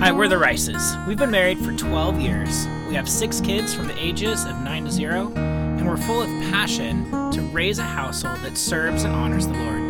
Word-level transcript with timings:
Hi, 0.00 0.12
we're 0.12 0.28
the 0.28 0.38
Rices. 0.38 0.96
We've 1.08 1.18
been 1.18 1.32
married 1.32 1.58
for 1.58 1.72
12 1.72 2.20
years. 2.20 2.68
We 2.86 2.94
have 2.94 3.08
six 3.08 3.40
kids 3.40 3.74
from 3.74 3.88
the 3.88 3.98
ages 3.98 4.44
of 4.44 4.56
9 4.60 4.84
to 4.84 4.92
0, 4.92 5.32
and 5.34 5.84
we're 5.84 5.96
full 5.96 6.22
of 6.22 6.28
passion 6.52 7.10
to 7.32 7.40
raise 7.52 7.80
a 7.80 7.82
household 7.82 8.38
that 8.42 8.56
serves 8.56 9.02
and 9.02 9.12
honors 9.12 9.48
the 9.48 9.54
Lord. 9.54 9.80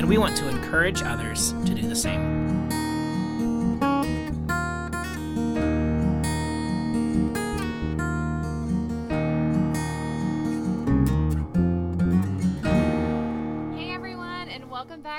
And 0.00 0.08
we 0.08 0.18
want 0.18 0.36
to 0.38 0.48
encourage 0.48 1.04
others 1.04 1.52
to 1.64 1.74
do 1.74 1.86
the 1.86 1.94
same. 1.94 2.41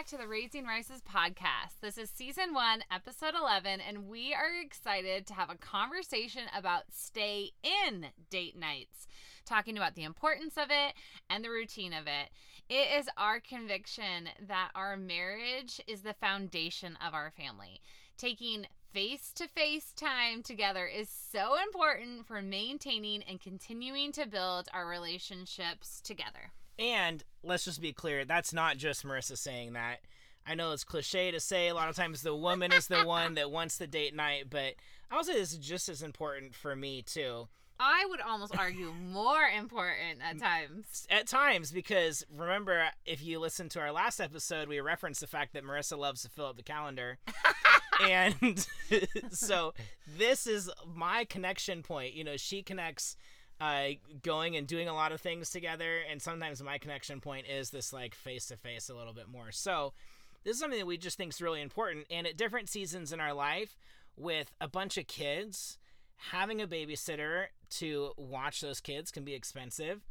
Back 0.03 0.09
to 0.09 0.17
the 0.17 0.27
Raising 0.27 0.65
Rices 0.65 1.01
podcast. 1.01 1.79
This 1.79 1.97
is 1.97 2.09
season 2.09 2.53
one, 2.53 2.83
episode 2.91 3.35
11, 3.39 3.79
and 3.79 4.09
we 4.09 4.33
are 4.33 4.51
excited 4.61 5.25
to 5.27 5.33
have 5.33 5.49
a 5.49 5.55
conversation 5.55 6.41
about 6.53 6.83
stay 6.91 7.51
in 7.63 8.07
date 8.29 8.57
nights, 8.57 9.07
talking 9.45 9.77
about 9.77 9.95
the 9.95 10.03
importance 10.03 10.57
of 10.57 10.65
it 10.71 10.95
and 11.29 11.41
the 11.41 11.49
routine 11.49 11.93
of 11.93 12.07
it. 12.07 12.31
It 12.67 12.99
is 12.99 13.07
our 13.17 13.39
conviction 13.39 14.27
that 14.45 14.71
our 14.75 14.97
marriage 14.97 15.79
is 15.87 16.01
the 16.01 16.15
foundation 16.15 16.97
of 17.05 17.13
our 17.13 17.31
family. 17.31 17.79
Taking 18.17 18.65
face 18.91 19.31
to 19.35 19.47
face 19.47 19.93
time 19.95 20.43
together 20.43 20.85
is 20.85 21.07
so 21.07 21.55
important 21.61 22.27
for 22.27 22.41
maintaining 22.41 23.23
and 23.23 23.39
continuing 23.39 24.11
to 24.13 24.27
build 24.27 24.67
our 24.73 24.85
relationships 24.85 26.01
together. 26.01 26.51
And 26.79 27.23
let's 27.43 27.65
just 27.65 27.81
be 27.81 27.93
clear 27.93 28.25
that's 28.25 28.53
not 28.53 28.77
just 28.77 29.05
Marissa 29.05 29.37
saying 29.37 29.73
that. 29.73 29.99
I 30.45 30.55
know 30.55 30.71
it's 30.71 30.83
cliche 30.83 31.31
to 31.31 31.39
say 31.39 31.69
a 31.69 31.75
lot 31.75 31.89
of 31.89 31.95
times 31.95 32.21
the 32.21 32.35
woman 32.35 32.73
is 32.73 32.87
the 32.87 33.05
one 33.05 33.35
that 33.35 33.49
wants 33.49 33.77
the 33.77 33.87
date 33.87 34.13
night, 34.13 34.47
but 34.49 34.73
I 35.09 35.15
would 35.15 35.25
say 35.25 35.33
this 35.33 35.53
is 35.53 35.57
just 35.57 35.87
as 35.87 36.01
important 36.01 36.53
for 36.53 36.75
me 36.75 37.01
too. 37.01 37.47
I 37.79 38.05
would 38.09 38.21
almost 38.21 38.57
argue 38.57 38.93
more 38.93 39.43
important 39.43 40.19
at 40.23 40.39
times. 40.39 41.07
At 41.09 41.27
times, 41.27 41.71
because 41.71 42.25
remember, 42.33 42.85
if 43.05 43.23
you 43.23 43.39
listen 43.39 43.67
to 43.69 43.79
our 43.79 43.91
last 43.91 44.19
episode, 44.19 44.67
we 44.67 44.79
referenced 44.79 45.21
the 45.21 45.27
fact 45.27 45.53
that 45.53 45.63
Marissa 45.63 45.97
loves 45.97 46.21
to 46.21 46.29
fill 46.29 46.45
up 46.45 46.57
the 46.57 46.63
calendar. 46.63 47.17
and 48.09 48.65
so 49.31 49.73
this 50.17 50.47
is 50.47 50.69
my 50.85 51.25
connection 51.25 51.83
point. 51.83 52.13
You 52.13 52.23
know, 52.23 52.37
she 52.37 52.61
connects 52.61 53.17
uh, 53.63 53.89
going 54.23 54.55
and 54.57 54.67
doing 54.67 54.87
a 54.89 54.93
lot 54.93 55.11
of 55.11 55.21
things 55.21 55.49
together, 55.49 55.99
and 56.09 56.21
sometimes 56.21 56.61
my 56.61 56.77
connection 56.77 57.21
point 57.21 57.45
is 57.47 57.69
this 57.69 57.93
like 57.93 58.13
face 58.15 58.47
to 58.47 58.57
face 58.57 58.89
a 58.89 58.93
little 58.93 59.13
bit 59.13 59.27
more. 59.29 59.51
So 59.51 59.93
this 60.43 60.55
is 60.55 60.59
something 60.59 60.79
that 60.79 60.85
we 60.85 60.97
just 60.97 61.17
think 61.17 61.31
is 61.31 61.41
really 61.41 61.61
important. 61.61 62.05
And 62.11 62.27
at 62.27 62.35
different 62.37 62.67
seasons 62.69 63.13
in 63.13 63.19
our 63.19 63.33
life, 63.33 63.77
with 64.17 64.51
a 64.59 64.67
bunch 64.67 64.97
of 64.97 65.07
kids, 65.07 65.77
having 66.31 66.61
a 66.61 66.67
babysitter 66.67 67.45
to 67.79 68.11
watch 68.17 68.59
those 68.61 68.79
kids 68.81 69.11
can 69.11 69.23
be 69.23 69.33
expensive, 69.33 70.01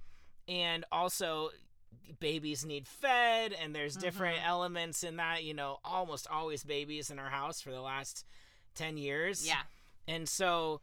and 0.49 0.85
also 0.91 1.51
babies 2.21 2.65
need 2.65 2.89
fed 2.89 3.53
and 3.53 3.75
there's 3.75 3.97
different 3.97 4.39
Mhm. 4.39 4.47
elements 4.47 5.05
in 5.05 5.17
that 5.17 5.45
you 5.45 5.53
know 5.53 5.79
almost 5.85 6.27
always 6.29 6.65
babies 6.65 7.11
in 7.11 7.19
our 7.19 7.29
house 7.29 7.61
for 7.61 7.71
the 7.71 7.83
last 7.83 8.25
10 8.75 8.97
years 8.97 9.47
Yeah. 9.47 9.63
and 10.09 10.27
so 10.27 10.81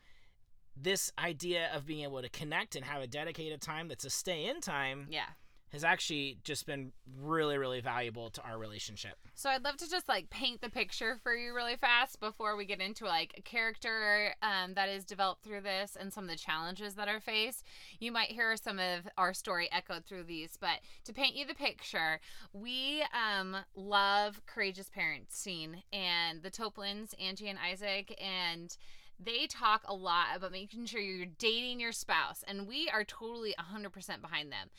this 0.75 1.11
idea 1.19 1.69
of 1.73 1.85
being 1.85 2.03
able 2.03 2.21
to 2.21 2.29
connect 2.29 2.75
and 2.75 2.85
have 2.85 3.01
a 3.01 3.07
dedicated 3.07 3.61
time 3.61 3.87
that's 3.87 4.05
a 4.05 4.09
stay 4.09 4.45
in 4.47 4.61
time 4.61 5.07
Yeah. 5.09 5.25
has 5.71 5.83
actually 5.83 6.39
just 6.43 6.65
been 6.65 6.91
really 7.21 7.57
really 7.57 7.81
valuable 7.81 8.29
to 8.31 8.41
our 8.43 8.57
relationship 8.57 9.17
So 9.35 9.49
I'd 9.49 9.63
love 9.63 9.77
to 9.77 9.89
just 9.89 10.07
like 10.07 10.29
paint 10.29 10.61
the 10.61 10.69
picture 10.69 11.17
for 11.21 11.35
you 11.35 11.53
really 11.53 11.75
fast 11.75 12.19
before 12.19 12.55
we 12.55 12.65
get 12.65 12.79
into 12.81 13.05
like 13.05 13.33
a 13.37 13.41
character 13.41 14.33
um, 14.41 14.73
that 14.75 14.89
is 14.89 15.03
developed 15.05 15.43
through 15.43 15.61
this 15.61 15.95
and 15.99 16.11
some 16.13 16.23
of 16.25 16.29
the 16.29 16.35
challenges 16.37 16.95
that 16.95 17.07
are 17.07 17.19
faced. 17.19 17.63
You 17.99 18.11
might 18.11 18.31
hear 18.31 18.55
some 18.57 18.79
of 18.79 19.07
our 19.17 19.33
story 19.33 19.69
echoed 19.71 20.05
through 20.05 20.23
these, 20.23 20.57
but 20.59 20.79
to 21.05 21.13
paint 21.13 21.35
you 21.35 21.45
the 21.45 21.53
picture, 21.55 22.19
we 22.53 23.03
um, 23.13 23.55
love 23.75 24.41
courageous 24.45 24.89
parenting 24.89 25.83
and 25.93 26.41
the 26.41 26.49
Tolpins, 26.49 27.13
Angie 27.19 27.47
and 27.49 27.59
Isaac, 27.59 28.15
and 28.21 28.75
they 29.19 29.47
talk 29.47 29.81
a 29.85 29.93
lot 29.93 30.27
about 30.35 30.51
making 30.51 30.85
sure 30.85 31.01
you're 31.01 31.25
dating 31.25 31.79
your 31.79 31.91
spouse, 31.91 32.43
and 32.47 32.67
we 32.67 32.89
are 32.89 33.03
totally 33.03 33.53
100% 33.59 34.21
behind 34.21 34.51
them. 34.51 34.69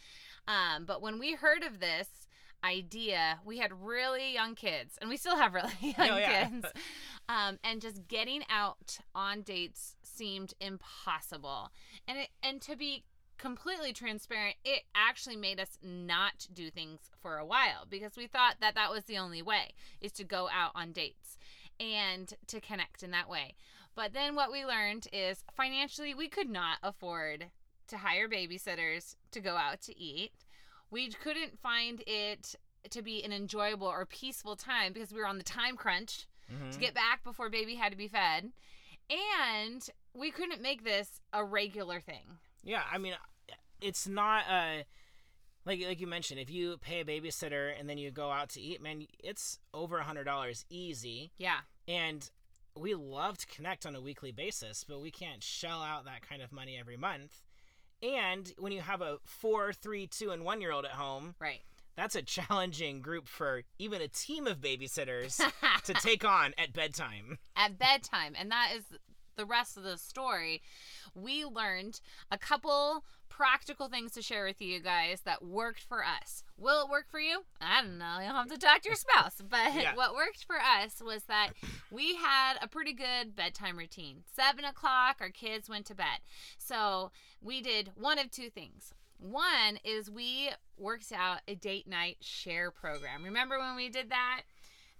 Um, 0.48 0.84
but 0.86 1.02
when 1.02 1.18
we 1.18 1.34
heard 1.34 1.62
of 1.62 1.80
this 1.80 2.08
idea, 2.64 3.38
we 3.44 3.58
had 3.58 3.72
really 3.82 4.32
young 4.32 4.54
kids, 4.54 4.96
and 5.00 5.08
we 5.10 5.16
still 5.16 5.36
have 5.36 5.54
really 5.54 5.72
young 5.80 5.94
Oh, 6.10 6.16
yeah. 6.16 6.44
kids. 6.48 6.66
Um, 7.28 7.58
and 7.62 7.80
just 7.80 8.08
getting 8.08 8.42
out 8.50 8.98
on 9.14 9.42
dates 9.42 9.96
seemed 10.02 10.54
impossible. 10.60 11.70
And 12.08 12.18
it, 12.18 12.28
and 12.42 12.60
to 12.62 12.76
be 12.76 13.04
completely 13.38 13.92
transparent, 13.92 14.56
it 14.64 14.82
actually 14.94 15.36
made 15.36 15.58
us 15.60 15.78
not 15.82 16.46
do 16.52 16.70
things 16.70 17.00
for 17.22 17.38
a 17.38 17.44
while 17.46 17.86
because 17.88 18.16
we 18.16 18.26
thought 18.26 18.56
that 18.60 18.74
that 18.74 18.90
was 18.90 19.04
the 19.04 19.16
only 19.18 19.40
way 19.42 19.72
is 20.00 20.12
to 20.12 20.24
go 20.24 20.48
out 20.52 20.72
on 20.74 20.92
dates 20.92 21.38
and 21.78 22.34
to 22.48 22.60
connect 22.60 23.02
in 23.02 23.10
that 23.12 23.28
way. 23.30 23.54
But 23.94 24.12
then 24.12 24.34
what 24.34 24.52
we 24.52 24.64
learned 24.64 25.08
is 25.12 25.42
financially 25.54 26.14
we 26.14 26.28
could 26.28 26.48
not 26.48 26.78
afford 26.82 27.46
to 27.88 27.98
hire 27.98 28.28
babysitters 28.28 29.16
to 29.32 29.40
go 29.40 29.56
out 29.56 29.80
to 29.82 29.98
eat. 29.98 30.32
We 30.90 31.10
couldn't 31.10 31.58
find 31.60 32.02
it 32.06 32.54
to 32.90 33.02
be 33.02 33.22
an 33.24 33.32
enjoyable 33.32 33.86
or 33.88 34.06
peaceful 34.06 34.56
time 34.56 34.92
because 34.92 35.12
we 35.12 35.20
were 35.20 35.26
on 35.26 35.38
the 35.38 35.44
time 35.44 35.76
crunch 35.76 36.26
Mhm. 36.50 36.72
to 36.72 36.78
get 36.78 36.94
back 36.94 37.22
before 37.24 37.48
baby 37.50 37.74
had 37.76 37.92
to 37.92 37.98
be 37.98 38.08
fed. 38.08 38.52
And 39.10 39.88
we 40.14 40.30
couldn't 40.30 40.62
make 40.62 40.84
this 40.84 41.20
a 41.32 41.44
regular 41.44 42.00
thing. 42.00 42.38
yeah 42.62 42.82
i 42.92 42.98
mean 42.98 43.14
it's 43.80 44.06
not 44.06 44.44
uh 44.48 44.82
like 45.64 45.80
like 45.82 45.98
you 46.00 46.06
mentioned 46.06 46.38
if 46.38 46.50
you 46.50 46.76
pay 46.78 47.00
a 47.00 47.04
babysitter 47.04 47.72
and 47.78 47.88
then 47.88 47.96
you 47.96 48.10
go 48.10 48.30
out 48.30 48.50
to 48.50 48.60
eat 48.60 48.82
man 48.82 49.06
it's 49.18 49.58
over 49.72 49.96
a 49.98 50.04
hundred 50.04 50.24
dollars 50.24 50.64
easy 50.68 51.32
Yeah. 51.38 51.60
And 51.88 52.28
we 52.76 52.94
love 52.94 53.38
to 53.38 53.46
connect 53.46 53.86
on 53.86 53.94
a 53.94 54.00
weekly 54.00 54.32
basis, 54.32 54.84
but 54.84 55.00
we 55.00 55.10
can't 55.10 55.42
shell 55.42 55.82
out 55.82 56.04
that 56.04 56.26
kind 56.28 56.42
of 56.42 56.52
money 56.52 56.76
every 56.78 56.96
month. 56.96 57.42
And 58.02 58.52
when 58.58 58.72
you 58.72 58.80
have 58.80 59.02
a 59.02 59.18
four, 59.24 59.72
three, 59.72 60.06
two, 60.06 60.30
and 60.30 60.44
one 60.44 60.60
year 60.60 60.72
old 60.72 60.84
at 60.84 60.92
home, 60.92 61.34
Right. 61.38 61.60
that's 61.96 62.14
a 62.14 62.22
challenging 62.22 63.02
group 63.02 63.28
for 63.28 63.62
even 63.78 64.00
a 64.00 64.08
team 64.08 64.46
of 64.46 64.60
babysitters 64.60 65.40
to 65.84 65.92
take 65.94 66.24
on 66.24 66.54
at 66.56 66.72
bedtime. 66.72 67.38
At 67.56 67.78
bedtime. 67.78 68.34
And 68.38 68.50
that 68.50 68.70
is 68.74 68.84
the 69.36 69.44
rest 69.44 69.76
of 69.76 69.82
the 69.82 69.98
story. 69.98 70.62
We 71.14 71.44
learned 71.44 72.00
a 72.30 72.38
couple 72.38 73.04
practical 73.30 73.88
things 73.88 74.12
to 74.12 74.20
share 74.22 74.44
with 74.44 74.60
you 74.60 74.80
guys 74.80 75.22
that 75.22 75.42
worked 75.42 75.82
for 75.82 76.04
us. 76.04 76.44
Will 76.58 76.82
it 76.84 76.90
work 76.90 77.06
for 77.10 77.18
you? 77.20 77.44
I 77.60 77.80
don't 77.80 77.96
know. 77.96 78.18
You'll 78.22 78.34
have 78.34 78.48
to 78.50 78.58
talk 78.58 78.82
to 78.82 78.88
your 78.90 78.96
spouse. 78.96 79.40
But 79.48 79.74
Yeah. 79.74 79.94
what 79.94 80.14
worked 80.14 80.44
for 80.44 80.56
us 80.56 81.00
was 81.02 81.22
that 81.24 81.52
we 81.90 82.16
had 82.16 82.54
a 82.60 82.68
pretty 82.68 82.92
good 82.92 83.34
bedtime 83.34 83.78
routine. 83.78 84.24
Seven 84.36 84.64
o'clock, 84.66 85.16
our 85.20 85.30
kids 85.30 85.70
went 85.70 85.86
to 85.86 85.94
bed. 85.94 86.18
So 86.58 87.12
we 87.40 87.62
did 87.62 87.92
one 87.94 88.18
of 88.18 88.30
two 88.30 88.50
things. 88.50 88.92
One 89.18 89.78
is 89.84 90.10
we 90.10 90.50
worked 90.76 91.12
out 91.12 91.38
a 91.48 91.54
date 91.54 91.86
night 91.86 92.18
share 92.20 92.70
program. 92.70 93.22
Remember 93.24 93.58
when 93.58 93.76
we 93.76 93.88
did 93.88 94.10
that? 94.10 94.42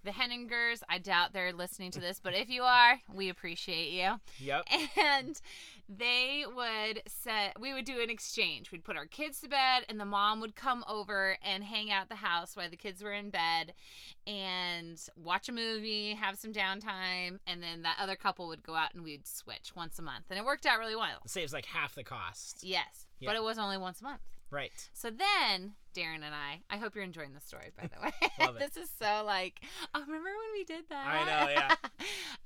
The 0.03 0.09
Henningers, 0.11 0.81
I 0.89 0.97
doubt 0.97 1.31
they're 1.31 1.53
listening 1.53 1.91
to 1.91 1.99
this, 1.99 2.19
but 2.19 2.33
if 2.33 2.49
you 2.49 2.63
are, 2.63 2.99
we 3.13 3.29
appreciate 3.29 3.91
you 3.91 4.19
Yep. 4.39 4.65
and 4.99 5.39
they 5.97 6.45
would 6.55 7.01
set 7.07 7.59
we 7.59 7.73
would 7.73 7.83
do 7.85 7.99
an 8.01 8.09
exchange 8.09 8.71
we'd 8.71 8.83
put 8.83 8.95
our 8.95 9.05
kids 9.05 9.41
to 9.41 9.49
bed 9.49 9.83
and 9.89 9.99
the 9.99 10.05
mom 10.05 10.39
would 10.39 10.55
come 10.55 10.83
over 10.87 11.37
and 11.43 11.63
hang 11.63 11.91
out 11.91 12.07
the 12.07 12.15
house 12.15 12.55
while 12.55 12.69
the 12.69 12.77
kids 12.77 13.03
were 13.03 13.11
in 13.11 13.29
bed 13.29 13.73
and 14.27 14.99
watch 15.15 15.49
a 15.49 15.51
movie 15.51 16.13
have 16.13 16.37
some 16.37 16.53
downtime 16.53 17.39
and 17.47 17.61
then 17.61 17.81
that 17.81 17.97
other 17.99 18.15
couple 18.15 18.47
would 18.47 18.63
go 18.63 18.75
out 18.75 18.93
and 18.93 19.03
we'd 19.03 19.27
switch 19.27 19.71
once 19.75 19.99
a 19.99 20.01
month 20.01 20.25
and 20.29 20.39
it 20.39 20.45
worked 20.45 20.65
out 20.65 20.79
really 20.79 20.95
well 20.95 21.19
It 21.25 21.31
saves 21.31 21.53
like 21.53 21.65
half 21.65 21.95
the 21.95 22.03
cost. 22.03 22.59
yes 22.63 23.05
Yeah. 23.19 23.29
but 23.29 23.35
it 23.35 23.43
was 23.43 23.57
only 23.57 23.77
once 23.77 24.01
a 24.01 24.03
month 24.03 24.21
Right. 24.49 24.89
so 24.93 25.09
then 25.09 25.73
Darren 25.93 26.23
and 26.23 26.33
I, 26.33 26.61
I 26.69 26.77
hope 26.77 26.95
you're 26.95 27.03
enjoying 27.03 27.33
the 27.33 27.41
story, 27.41 27.71
by 27.79 27.87
the 27.87 28.01
way. 28.01 28.11
Love 28.45 28.55
it. 28.59 28.59
this 28.73 28.83
is 28.83 28.89
so 28.99 29.23
like, 29.25 29.61
oh, 29.93 30.01
remember 30.01 30.29
when 30.29 30.51
we 30.53 30.63
did 30.63 30.85
that? 30.89 31.05
I 31.07 31.25
know, 31.45 31.51
yeah. 31.51 31.75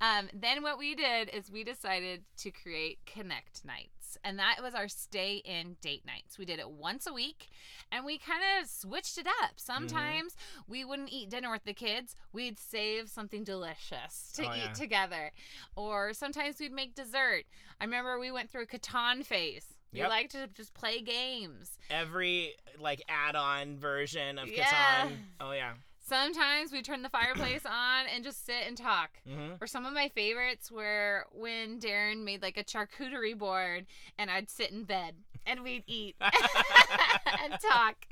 um, 0.18 0.28
then 0.34 0.62
what 0.62 0.78
we 0.78 0.94
did 0.94 1.28
is 1.30 1.50
we 1.50 1.64
decided 1.64 2.22
to 2.38 2.50
create 2.50 2.98
Connect 3.06 3.64
Nights. 3.64 3.90
And 4.24 4.38
that 4.38 4.56
was 4.62 4.74
our 4.74 4.88
stay 4.88 5.42
in 5.44 5.76
date 5.82 6.04
nights. 6.06 6.38
We 6.38 6.46
did 6.46 6.58
it 6.58 6.70
once 6.70 7.06
a 7.06 7.12
week 7.12 7.48
and 7.92 8.04
we 8.04 8.16
kind 8.18 8.40
of 8.60 8.66
switched 8.68 9.18
it 9.18 9.26
up. 9.26 9.52
Sometimes 9.56 10.34
we 10.66 10.84
wouldn't 10.86 11.12
eat 11.12 11.28
dinner 11.28 11.50
with 11.50 11.64
the 11.64 11.74
kids, 11.74 12.16
we'd 12.32 12.58
save 12.58 13.10
something 13.10 13.44
delicious 13.44 14.32
to 14.36 14.44
Oh, 14.46 14.54
eat 14.54 14.62
yeah. 14.64 14.72
together. 14.72 15.32
Or 15.76 16.14
sometimes 16.14 16.58
we'd 16.58 16.72
make 16.72 16.94
dessert. 16.94 17.44
I 17.78 17.84
remember 17.84 18.18
we 18.18 18.30
went 18.30 18.50
through 18.50 18.62
a 18.62 18.66
Catan 18.66 19.24
phase. 19.24 19.66
We 19.96 20.02
Yep. 20.02 20.08
like 20.10 20.28
to 20.30 20.46
just 20.54 20.74
play 20.74 21.00
games. 21.00 21.78
Every 21.90 22.54
like 22.78 23.02
add-on 23.08 23.78
version 23.78 24.38
of 24.38 24.48
Yeah. 24.48 24.64
Catan. 25.08 25.16
Oh 25.40 25.52
yeah. 25.52 25.72
Sometimes 26.00 26.70
we 26.70 26.82
turn 26.82 27.02
the 27.02 27.08
fireplace 27.08 27.64
on 27.66 28.06
and 28.14 28.22
just 28.22 28.44
sit 28.46 28.62
and 28.66 28.76
talk. 28.76 29.10
hmm 29.26 29.52
Or 29.60 29.66
some 29.66 29.86
of 29.86 29.92
my 29.94 30.08
favorites 30.10 30.70
were 30.70 31.26
when 31.32 31.80
Darren 31.80 32.22
made 32.24 32.42
like 32.42 32.56
a 32.56 32.62
charcuterie 32.64 33.36
board 33.36 33.86
and 34.18 34.30
I'd 34.30 34.50
sit 34.50 34.70
in 34.70 34.84
bed 34.84 35.14
and 35.46 35.62
we'd 35.62 35.84
eat 35.86 36.14
and 36.20 37.54
talk. 37.72 38.06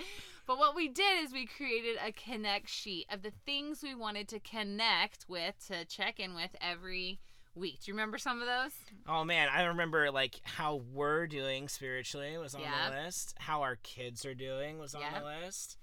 But 0.46 0.58
what 0.58 0.74
we 0.74 0.88
did 0.88 1.22
is 1.24 1.32
we 1.32 1.46
created 1.46 1.96
a 2.04 2.12
connect 2.12 2.68
sheet 2.68 3.06
of 3.10 3.22
the 3.22 3.32
things 3.46 3.82
we 3.82 3.94
wanted 3.94 4.28
to 4.28 4.40
connect 4.40 5.26
with 5.28 5.54
to 5.68 5.84
check 5.84 6.18
in 6.20 6.34
with 6.34 6.56
every 6.60 7.18
week. 7.54 7.80
Do 7.84 7.90
you 7.90 7.94
remember 7.94 8.18
some 8.18 8.40
of 8.40 8.46
those? 8.48 8.72
Oh 9.08 9.24
man, 9.24 9.48
I 9.52 9.64
remember 9.64 10.10
like 10.10 10.40
how 10.44 10.82
we're 10.92 11.26
doing 11.26 11.68
spiritually 11.68 12.36
was 12.38 12.54
on 12.54 12.60
Yeah. 12.62 12.90
the 12.90 12.96
list. 13.04 13.34
How 13.38 13.62
our 13.62 13.76
kids 13.76 14.24
are 14.24 14.34
doing 14.34 14.78
was 14.78 14.94
on 14.94 15.02
Yeah. 15.02 15.18
the 15.20 15.24
list. 15.24 15.76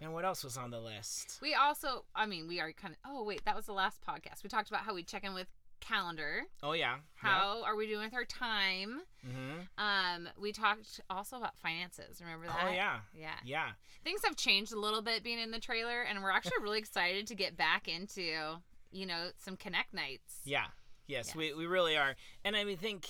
Man, 0.00 0.12
what 0.12 0.24
else 0.24 0.42
was 0.42 0.56
on 0.56 0.70
the 0.70 0.80
list? 0.80 1.38
We 1.40 1.54
also, 1.54 2.04
I 2.14 2.26
mean, 2.26 2.48
we 2.48 2.60
are 2.60 2.72
kind 2.72 2.94
of, 2.94 2.98
oh, 3.10 3.22
wait, 3.22 3.44
that 3.44 3.54
was 3.54 3.66
the 3.66 3.72
last 3.72 4.00
podcast. 4.04 4.42
We 4.42 4.48
talked 4.50 4.68
about 4.68 4.82
how 4.82 4.92
we 4.92 5.04
check 5.04 5.22
in 5.22 5.34
with 5.34 5.46
calendar. 5.80 6.42
Oh 6.62 6.72
yeah. 6.72 6.96
How 7.14 7.62
are 7.64 7.76
we 7.76 7.86
doing 7.86 8.04
with 8.04 8.14
our 8.14 8.24
time? 8.24 9.02
hmm 9.22 9.60
Um, 9.78 10.28
we 10.38 10.50
talked 10.50 11.00
also 11.10 11.36
about 11.36 11.58
finances. 11.58 12.20
Remember 12.22 12.46
that? 12.46 12.58
Oh 12.64 12.70
yeah. 12.72 13.00
Yeah. 13.14 13.34
Yeah. 13.44 13.68
Things 14.02 14.22
have 14.24 14.34
changed 14.36 14.72
a 14.72 14.78
little 14.80 15.02
bit 15.02 15.22
being 15.22 15.38
in 15.38 15.50
the 15.50 15.58
trailer, 15.60 16.02
and 16.02 16.22
we're 16.22 16.30
actually 16.30 16.52
really 16.62 16.78
excited 16.78 17.26
to 17.28 17.34
get 17.34 17.56
back 17.56 17.86
into, 17.86 18.56
you 18.92 19.06
know, 19.06 19.30
some 19.38 19.56
connect 19.56 19.92
nights. 19.94 20.40
Yeah. 20.44 20.66
Yes, 21.06 21.28
Yes. 21.28 21.36
we 21.36 21.52
we 21.54 21.66
really 21.66 21.96
are. 21.96 22.14
And 22.44 22.56
I 22.56 22.64
mean 22.64 22.76
think 22.76 23.08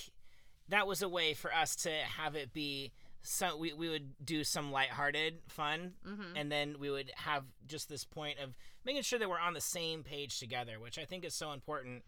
that 0.68 0.86
was 0.86 1.02
a 1.02 1.08
way 1.08 1.34
for 1.34 1.52
us 1.54 1.76
to 1.76 1.90
have 1.90 2.34
it 2.34 2.52
be 2.52 2.92
so 3.26 3.56
we, 3.56 3.72
we 3.72 3.88
would 3.88 4.12
do 4.24 4.44
some 4.44 4.70
lighthearted 4.72 5.34
fun 5.48 5.94
Mm-hmm. 6.06 6.36
and 6.36 6.52
then 6.52 6.76
we 6.78 6.90
would 6.90 7.10
have 7.16 7.44
just 7.66 7.88
this 7.88 8.04
point 8.04 8.38
of 8.38 8.54
making 8.84 9.02
sure 9.02 9.18
that 9.18 9.28
we're 9.30 9.38
on 9.38 9.54
the 9.54 9.60
same 9.62 10.02
page 10.02 10.38
together 10.38 10.78
which 10.78 10.98
i 10.98 11.04
think 11.06 11.24
is 11.24 11.34
so 11.34 11.52
important 11.52 12.02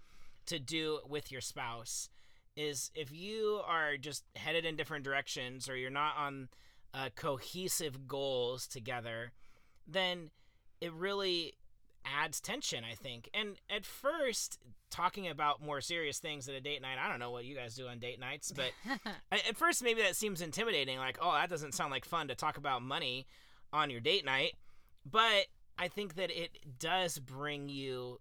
to 0.45 0.59
do 0.59 1.01
with 1.09 1.33
your 1.33 1.41
spouse 1.41 2.11
is 2.55 2.91
if 2.95 3.11
you 3.13 3.61
are 3.67 3.97
just 3.97 4.25
headed 4.37 4.65
in 4.67 4.77
different 4.77 5.05
directions 5.05 5.69
or 5.71 5.77
you're 5.77 5.91
not 5.91 6.17
on 6.19 6.49
uh, 6.93 7.09
cohesive 7.17 8.07
goals 8.07 8.67
together 8.67 9.33
then 9.87 10.31
it 10.83 10.93
really 10.93 11.55
adds 12.21 12.41
tension 12.41 12.85
i 12.85 12.95
think. 12.95 13.29
And 13.35 13.57
at 13.71 13.85
first 13.85 14.59
talking 14.91 15.29
about 15.29 15.63
more 15.63 15.81
serious 15.81 16.19
things 16.19 16.49
at 16.49 16.55
a 16.55 16.61
date 16.61 16.81
night 16.81 16.99
i 17.03 17.09
don't 17.09 17.19
know 17.19 17.31
what 17.31 17.45
you 17.45 17.55
guys 17.57 17.75
do 17.75 17.87
on 17.89 17.99
date 17.99 18.21
nights 18.21 18.53
but 18.53 18.71
at 19.33 19.57
first 19.57 19.83
maybe 19.83 20.01
that 20.03 20.17
seems 20.17 20.41
intimidating 20.41 20.99
like 20.99 21.19
oh 21.21 21.33
that 21.33 21.51
doesn't 21.51 21.75
sound 21.75 21.91
like 21.91 22.05
fun 22.05 22.29
to 22.29 22.35
talk 22.35 22.57
about 22.57 22.83
money 22.83 23.27
on 23.73 23.91
your 23.91 24.01
date 24.01 24.25
night. 24.25 24.53
But 25.05 25.47
i 25.79 25.89
think 25.89 26.15
that 26.15 26.31
it 26.31 26.79
does 26.79 27.19
bring 27.19 27.69
you 27.69 28.21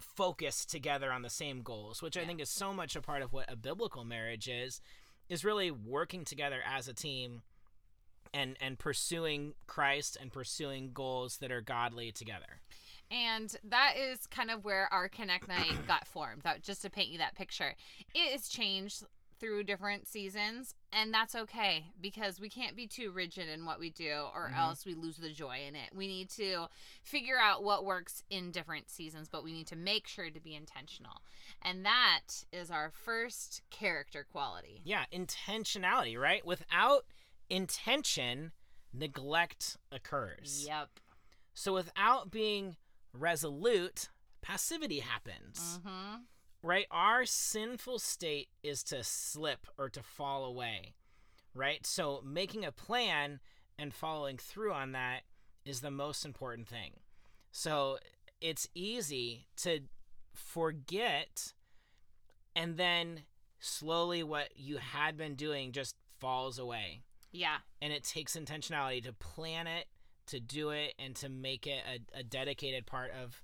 focus 0.00 0.66
together 0.66 1.10
on 1.10 1.22
the 1.22 1.30
same 1.30 1.62
goals 1.62 2.02
which 2.02 2.16
i 2.16 2.24
think 2.24 2.40
is 2.40 2.50
so 2.50 2.72
much 2.74 2.94
a 2.94 3.00
part 3.00 3.22
of 3.22 3.32
what 3.32 3.50
a 3.50 3.56
biblical 3.56 4.04
marriage 4.04 4.48
is 4.48 4.80
is 5.28 5.44
really 5.44 5.70
working 5.70 6.24
together 6.24 6.60
as 6.66 6.86
a 6.88 6.92
team 6.92 7.42
and 8.34 8.56
and 8.60 8.78
pursuing 8.78 9.54
christ 9.66 10.18
and 10.20 10.30
pursuing 10.32 10.90
goals 10.92 11.38
that 11.38 11.50
are 11.50 11.62
godly 11.62 12.12
together 12.12 12.60
And 13.10 13.54
that 13.64 13.94
is 13.96 14.26
kind 14.26 14.50
of 14.50 14.64
where 14.64 14.88
our 14.92 15.08
Connect 15.08 15.46
Night 15.48 15.74
got 15.86 16.06
formed. 16.14 16.42
That 16.42 16.62
just 16.62 16.82
to 16.82 16.90
paint 16.90 17.10
you 17.10 17.18
that 17.18 17.34
picture. 17.36 17.74
It 18.14 18.32
has 18.32 18.48
changed 18.48 19.04
through 19.40 19.64
different 19.64 20.06
seasons, 20.08 20.74
and 20.92 21.12
that's 21.12 21.34
okay 21.34 21.84
because 22.00 22.40
we 22.40 22.48
can't 22.48 22.74
be 22.76 22.86
too 22.86 23.10
rigid 23.10 23.46
in 23.48 23.66
what 23.66 23.78
we 23.78 23.90
do 23.90 24.26
or 24.34 24.48
Mhm. 24.50 24.56
else 24.58 24.86
we 24.86 24.94
lose 24.94 25.18
the 25.18 25.30
joy 25.30 25.58
in 25.68 25.74
it. 25.76 25.90
We 25.94 26.06
need 26.06 26.30
to 26.30 26.68
figure 27.02 27.38
out 27.38 27.62
what 27.62 27.84
works 27.84 28.22
in 28.30 28.50
different 28.52 28.88
seasons, 28.88 29.28
but 29.28 29.44
we 29.44 29.52
need 29.52 29.66
to 29.66 29.76
make 29.76 30.06
sure 30.08 30.30
to 30.30 30.40
be 30.40 30.54
intentional. 30.54 31.20
And 31.60 31.84
that 31.84 32.44
is 32.52 32.70
our 32.70 32.90
first 32.90 33.60
character 33.70 34.24
quality. 34.24 34.80
yeah 34.84 35.04
intentionality 35.12 36.18
right 36.18 36.44
without 36.46 37.04
intention 37.50 38.52
neglect 38.92 39.76
occurs 39.92 40.64
Yep. 40.66 40.88
So 41.52 41.72
without 41.74 42.30
being 42.30 42.76
resolute, 43.12 44.08
passivity 44.42 45.00
happens. 45.00 45.80
hmm 45.84 46.16
Right? 46.62 46.86
Our 46.90 47.26
sinful 47.26 47.98
state 47.98 48.48
is 48.62 48.82
to 48.84 49.04
slip 49.04 49.66
or 49.76 49.90
to 49.90 50.02
fall 50.02 50.44
away. 50.44 50.94
Right? 51.54 51.86
So 51.86 52.22
making 52.24 52.64
a 52.64 52.72
plan 52.72 53.40
and 53.78 53.92
following 53.92 54.38
through 54.38 54.72
on 54.72 54.92
that 54.92 55.22
is 55.64 55.80
the 55.80 55.90
most 55.90 56.24
important 56.24 56.66
thing. 56.68 56.92
So 57.52 57.98
it's 58.40 58.68
easy 58.74 59.46
to 59.58 59.80
forget 60.34 61.52
and 62.56 62.76
then 62.76 63.20
slowly 63.60 64.22
what 64.22 64.50
you 64.56 64.78
had 64.78 65.16
been 65.16 65.34
doing 65.34 65.72
just 65.72 65.96
falls 66.18 66.58
away 66.58 67.02
Yeah. 67.34 67.56
and 67.82 67.92
it 67.92 68.04
takes 68.04 68.36
intentionality 68.36 69.02
to 69.04 69.12
plan 69.12 69.66
it, 69.66 69.86
to 70.28 70.40
do 70.40 70.70
it, 70.70 70.94
and 70.98 71.14
to 71.16 71.28
make 71.28 71.66
it 71.66 71.82
a, 71.86 72.20
a 72.20 72.22
dedicated 72.22 72.86
part 72.86 73.10
of 73.10 73.42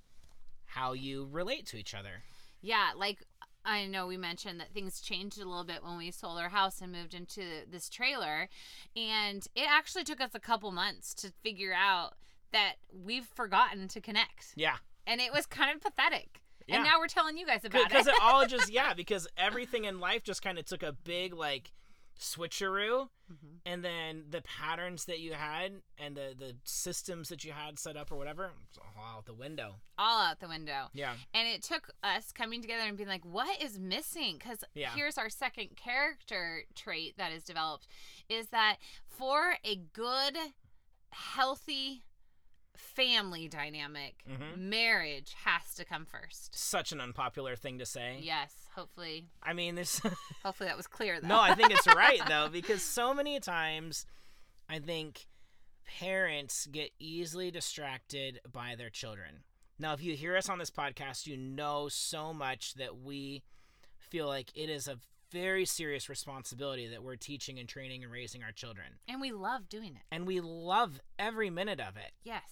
how 0.65 0.93
you 0.93 1.29
relate 1.31 1.67
to 1.67 1.77
each 1.77 1.93
other. 1.95 2.23
Yeah, 2.63 2.91
like 2.97 3.19
I 3.65 3.87
know 3.87 4.07
we 4.07 4.17
mentioned 4.17 4.61
that 4.61 4.73
things 4.73 5.01
changed 5.01 5.39
a 5.41 5.45
little 5.45 5.65
bit 5.65 5.83
when 5.83 5.99
we 5.99 6.11
sold 6.11 6.39
our 6.39 6.49
house 6.49 6.81
and 6.81 6.93
moved 6.93 7.13
into 7.13 7.43
this 7.71 7.91
trailer. 7.91 8.49
And 8.97 9.47
it 9.55 9.67
actually 9.69 10.05
took 10.05 10.21
us 10.21 10.31
a 10.35 10.41
couple 10.41 10.71
months 10.73 11.13
to 11.15 11.33
figure 11.43 11.75
out 11.75 12.15
that 12.53 12.75
we've 12.93 13.27
forgotten 13.27 13.89
to 13.89 14.01
connect. 14.01 14.53
Yeah, 14.57 14.77
And 15.07 15.21
it 15.21 15.33
was 15.33 15.45
kind 15.47 15.75
of 15.75 15.83
pathetic. 15.83 16.41
yeah. 16.67 16.77
And 16.77 16.85
now 16.85 16.99
we're 16.99 17.09
telling 17.09 17.37
you 17.37 17.47
guys 17.47 17.65
about 17.65 17.83
it. 17.83 17.89
Because 17.89 18.07
it. 18.07 18.15
it 18.15 18.21
all 18.23 18.47
just 18.49 18.73
yeah, 18.73 18.95
because 18.95 19.27
everything 19.37 19.85
in 19.85 20.01
life 20.01 20.23
just 20.23 20.41
kind 20.43 20.59
of 20.59 20.65
took 20.65 20.83
a 20.83 20.93
big 20.93 21.35
like 21.35 21.73
switcheroo, 22.21 23.09
Mhm. 23.33 23.61
and 23.65 23.85
then 23.85 24.27
the 24.29 24.43
patterns 24.43 25.07
that 25.07 25.21
you 25.21 25.33
had 25.35 25.83
and 25.99 26.17
the 26.17 26.35
the 26.39 26.57
systems 26.65 27.29
that 27.31 27.45
you 27.45 27.53
had 27.53 27.79
set 27.79 27.97
up 27.97 28.13
or 28.13 28.17
whatever, 28.17 28.53
it's 28.69 28.79
all 28.79 29.03
out 29.05 29.25
the 29.27 29.33
window. 29.35 29.81
All 29.99 30.21
out 30.21 30.39
the 30.41 30.49
window. 30.49 30.91
Yeah, 30.93 31.17
And 31.33 31.49
it 31.49 31.63
took 31.63 31.91
us 32.03 32.31
coming 32.33 32.61
together 32.61 32.85
and 32.87 32.97
being 32.97 33.09
like, 33.09 33.25
what 33.25 33.61
is 33.63 33.79
missing? 33.79 34.37
Because 34.39 34.63
Yeah. 34.75 34.95
here's 34.95 35.17
our 35.17 35.31
second 35.31 35.77
character 35.77 36.67
trait 36.75 37.17
that 37.17 37.33
is 37.33 37.43
developed 37.45 37.87
is 38.29 38.49
that 38.51 38.77
for 39.09 39.57
a 39.65 39.77
good, 39.77 40.37
healthy 41.13 42.05
family 42.81 43.49
dynamic, 43.49 44.23
Mhm. 44.29 44.57
marriage 44.59 45.35
has 45.45 45.75
to 45.75 45.85
come 45.85 46.05
first. 46.07 46.55
such 46.55 46.93
an 46.93 47.01
unpopular 47.01 47.57
thing 47.57 47.79
to 47.79 47.87
say. 47.87 48.19
Yes, 48.23 48.53
hopefully. 48.75 49.29
I 49.43 49.53
mean, 49.53 49.75
this. 49.75 50.01
Hopefully 50.43 50.69
that 50.69 50.77
was 50.77 50.87
clear 50.87 51.21
though. 51.21 51.29
no, 51.29 51.41
I 51.41 51.55
think 51.55 51.71
it's 51.71 51.87
right 51.95 52.21
though 52.29 52.49
because 52.49 52.83
so 52.83 53.13
many 53.15 53.39
times 53.41 54.07
I 54.69 54.79
think 54.79 55.27
parents 55.85 56.67
get 56.67 56.91
easily 56.99 57.51
distracted 57.51 58.41
by 58.51 58.75
their 58.77 58.91
children. 58.91 59.45
Now, 59.79 59.93
if 59.95 60.03
you 60.03 60.15
hear 60.15 60.37
us 60.37 60.49
on 60.49 60.59
this 60.59 60.71
podcast, 60.71 61.27
you 61.27 61.37
know 61.37 61.89
so 61.89 62.33
much 62.33 62.75
that 62.75 62.99
we 62.99 63.43
feel 63.99 64.27
like 64.27 64.51
it 64.57 64.69
is 64.69 64.87
a 64.89 64.99
very 65.31 65.65
serious 65.65 66.09
responsibility 66.09 66.87
that 66.89 67.03
we're 67.03 67.17
teaching 67.17 67.59
and 67.59 67.69
training 67.69 68.03
and 68.03 68.13
raising 68.13 68.43
our 68.43 68.53
children. 68.53 68.99
and 69.09 69.21
we 69.21 69.31
love 69.33 69.69
doing 69.69 69.95
it. 69.97 70.03
And 70.11 70.27
we 70.27 70.41
love 70.41 71.01
every 71.19 71.51
minute 71.51 71.81
of 71.81 71.97
it. 71.97 72.13
Yes. 72.25 72.43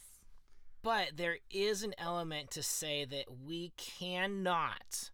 But 0.82 1.16
there 1.16 1.38
is 1.50 1.82
an 1.82 1.94
element 1.98 2.50
to 2.52 2.62
say 2.62 3.04
that 3.04 3.24
we 3.44 3.72
cannot 3.76 5.10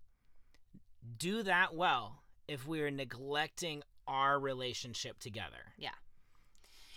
do 1.18 1.42
that 1.42 1.74
well 1.74 2.22
if 2.48 2.66
we 2.66 2.82
are 2.82 2.90
neglecting 2.90 3.82
our 4.06 4.38
relationship 4.38 5.18
together. 5.18 5.72
Yeah. 5.78 5.90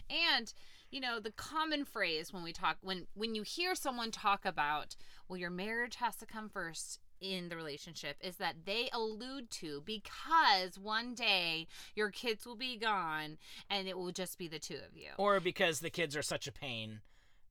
And 0.09 0.53
you 0.89 1.01
know, 1.01 1.19
the 1.19 1.31
common 1.31 1.83
phrase 1.83 2.31
when 2.31 2.43
we 2.43 2.53
talk 2.53 2.77
when 2.81 3.07
when 3.13 3.35
you 3.35 3.43
hear 3.43 3.75
someone 3.75 4.11
talk 4.11 4.45
about, 4.45 4.95
well 5.27 5.37
your 5.37 5.49
marriage 5.49 5.95
has 5.95 6.15
to 6.17 6.25
come 6.25 6.49
first 6.49 6.99
in 7.19 7.49
the 7.49 7.55
relationship 7.55 8.15
is 8.21 8.37
that 8.37 8.65
they 8.65 8.89
allude 8.93 9.49
to 9.49 9.81
because 9.85 10.77
one 10.77 11.15
day 11.15 11.67
your 11.95 12.11
kids 12.11 12.45
will 12.45 12.55
be 12.55 12.77
gone 12.77 13.37
and 13.69 13.87
it 13.87 13.97
will 13.97 14.11
just 14.11 14.37
be 14.37 14.47
the 14.47 14.59
two 14.59 14.75
of 14.75 14.95
you. 14.95 15.09
Or 15.17 15.39
because 15.39 15.79
the 15.79 15.89
kids 15.89 16.15
are 16.15 16.21
such 16.21 16.47
a 16.47 16.51
pain 16.51 17.01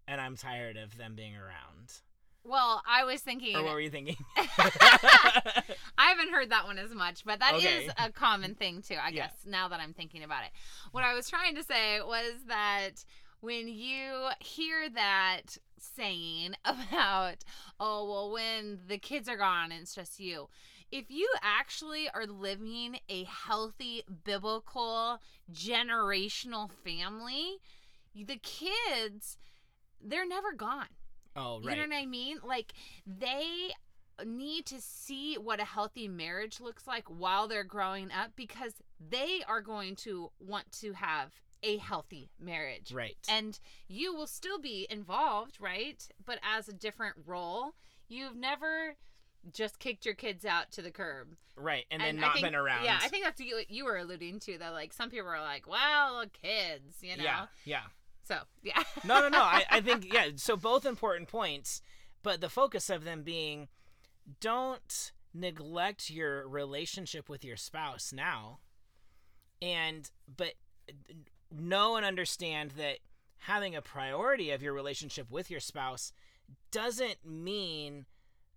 and 0.07 0.21
I'm 0.21 0.37
tired 0.37 0.77
of 0.77 0.97
them 0.97 1.15
being 1.15 1.37
around. 1.37 2.01
Well, 2.45 2.83
I 2.87 3.05
was 3.05 3.21
thinking 3.23 3.57
Or 3.57 3.65
what 3.65 3.75
were 3.75 3.81
you 3.81 3.91
thinking? 3.91 4.17
I 4.39 5.65
haven't 5.99 6.31
heard 6.33 6.51
that 6.51 6.67
one 6.67 6.79
as 6.79 6.95
much, 6.95 7.25
but 7.25 7.41
that 7.41 7.55
is 7.55 7.59
Okay. 7.59 7.89
a 7.99 8.11
common 8.13 8.55
thing 8.55 8.83
too, 8.83 8.97
I 9.03 9.11
Yeah. 9.11 9.25
guess, 9.25 9.45
now 9.47 9.69
that 9.69 9.81
I'm 9.81 9.93
thinking 9.95 10.23
about 10.23 10.45
it. 10.45 10.51
What 10.93 11.05
I 11.05 11.15
was 11.15 11.29
trying 11.29 11.55
to 11.57 11.63
say 11.65 12.01
was 12.01 12.35
that 12.49 13.05
when 13.41 13.69
you 13.69 14.29
hear 14.41 14.89
that 14.91 15.57
saying 15.79 16.55
about, 16.65 17.45
oh, 17.81 18.09
well, 18.09 18.31
when 18.33 18.81
the 18.89 18.99
kids 18.99 19.29
are 19.29 19.37
gone 19.37 19.73
and 19.73 19.83
it's 19.83 19.95
just 19.95 20.21
you, 20.21 20.49
if 20.93 21.11
you 21.11 21.29
actually 21.43 22.09
are 22.15 22.27
living 22.27 22.99
a 23.09 23.25
healthy, 23.25 24.05
biblical, 24.25 25.19
generational 25.53 26.71
family, 26.85 27.57
the 28.15 28.39
kids, 28.39 29.37
they're 30.05 30.26
never 30.26 30.53
gone. 30.53 30.87
Oh, 31.35 31.61
right. 31.61 31.76
You 31.76 31.83
know 31.83 31.88
what 31.88 32.03
I 32.03 32.07
mean? 32.07 32.38
Like 32.45 32.73
they 33.07 33.71
need 34.25 34.65
to 34.67 34.81
see 34.81 35.35
what 35.35 35.61
a 35.61 35.65
healthy 35.65 36.09
marriage 36.09 36.61
looks 36.61 36.87
like 36.87 37.05
while 37.09 37.49
they're 37.49 37.65
growing 37.65 38.11
up 38.11 38.31
because 38.35 38.73
they 39.11 39.43
are 39.47 39.61
going 39.61 39.95
to 39.97 40.31
want 40.41 40.73
to 40.81 40.93
have 40.95 41.33
a 41.62 41.76
healthy 41.79 42.31
marriage. 42.41 42.93
right. 42.93 43.17
And 43.29 43.59
you 43.88 44.15
will 44.15 44.26
still 44.26 44.59
be 44.59 44.87
involved, 44.88 45.59
right? 45.61 46.07
But 46.25 46.38
as 46.43 46.69
a 46.69 46.73
different 46.73 47.17
role. 47.26 47.75
You've 48.09 48.37
never 48.37 48.95
just 49.53 49.81
kicked 49.81 50.07
your 50.07 50.15
kids 50.15 50.45
out 50.45 50.71
to 50.73 50.83
the 50.83 50.91
curb. 50.93 51.35
right. 51.57 51.85
And 51.91 52.00
then 52.00 52.19
I 52.19 52.21
not 52.21 52.33
think- 52.35 52.47
been 52.47 52.55
around. 52.55 52.85
Yeah, 52.85 52.99
I 53.03 53.09
think 53.09 53.25
that's 53.25 53.41
what 53.41 53.49
you, 53.49 53.61
you 53.69 53.85
were 53.85 53.97
alluding 53.97 54.38
to 54.41 54.59
that 54.59 54.73
like 54.73 54.93
some 54.93 55.11
people 55.11 55.26
are 55.29 55.41
like, 55.41 55.69
well, 55.69 56.25
kids, 56.43 56.99
you 57.03 57.17
know. 57.17 57.25
Yeah. 57.25 57.47
Yeah. 57.65 57.83
So, 58.26 58.38
yeah. 58.62 58.83
no, 59.04 59.21
no, 59.21 59.28
no. 59.28 59.40
I, 59.40 59.64
I 59.71 59.80
think 59.80 60.12
yeah. 60.12 60.30
So 60.37 60.56
both 60.56 60.85
important 60.85 61.28
points, 61.28 61.80
but 62.23 62.40
the 62.40 62.49
focus 62.49 62.90
of 62.90 63.04
them 63.04 63.23
being, 63.23 63.68
don't 64.40 65.12
neglect 65.33 66.11
your 66.11 66.49
relationship 66.49 67.28
with 67.28 67.45
your 67.45 67.56
spouse 67.56 68.12
now, 68.12 68.59
and 69.62 70.11
but 70.37 70.54
know 71.52 71.97
and 71.97 72.04
understand 72.04 72.73
that 72.73 72.99
having 73.38 73.76
a 73.76 73.83
priority 73.83 74.50
of 74.50 74.62
your 74.62 74.73
relationship 74.73 75.30
with 75.30 75.50
your 75.50 75.61
spouse 75.61 76.12
doesn't 76.73 77.25
mean 77.25 78.06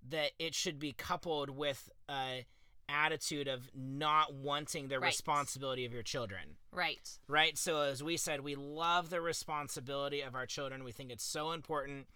that 0.07 0.31
it 0.39 0.55
should 0.55 0.79
be 0.79 0.93
coupled 0.93 1.49
with 1.49 1.89
a 2.09 2.45
attitude 2.89 3.48
of 3.48 3.69
not 3.75 4.34
wanting 4.34 4.88
the 4.88 5.00
Right. 5.00 5.08
responsibility 5.08 5.86
of 5.86 5.93
your 5.93 6.03
children 6.03 6.58
right. 6.72 7.19
right? 7.27 7.58
So 7.58 7.81
as 7.81 8.01
we 8.03 8.17
said, 8.17 8.41
we 8.41 8.55
love 8.55 9.10
the 9.10 9.22
responsibility 9.22 10.22
of 10.22 10.36
our 10.36 10.46
children. 10.46 10.84
We 10.84 10.91
think 10.91 11.12
it's 11.12 11.24
so 11.24 11.51
important. 11.51 12.08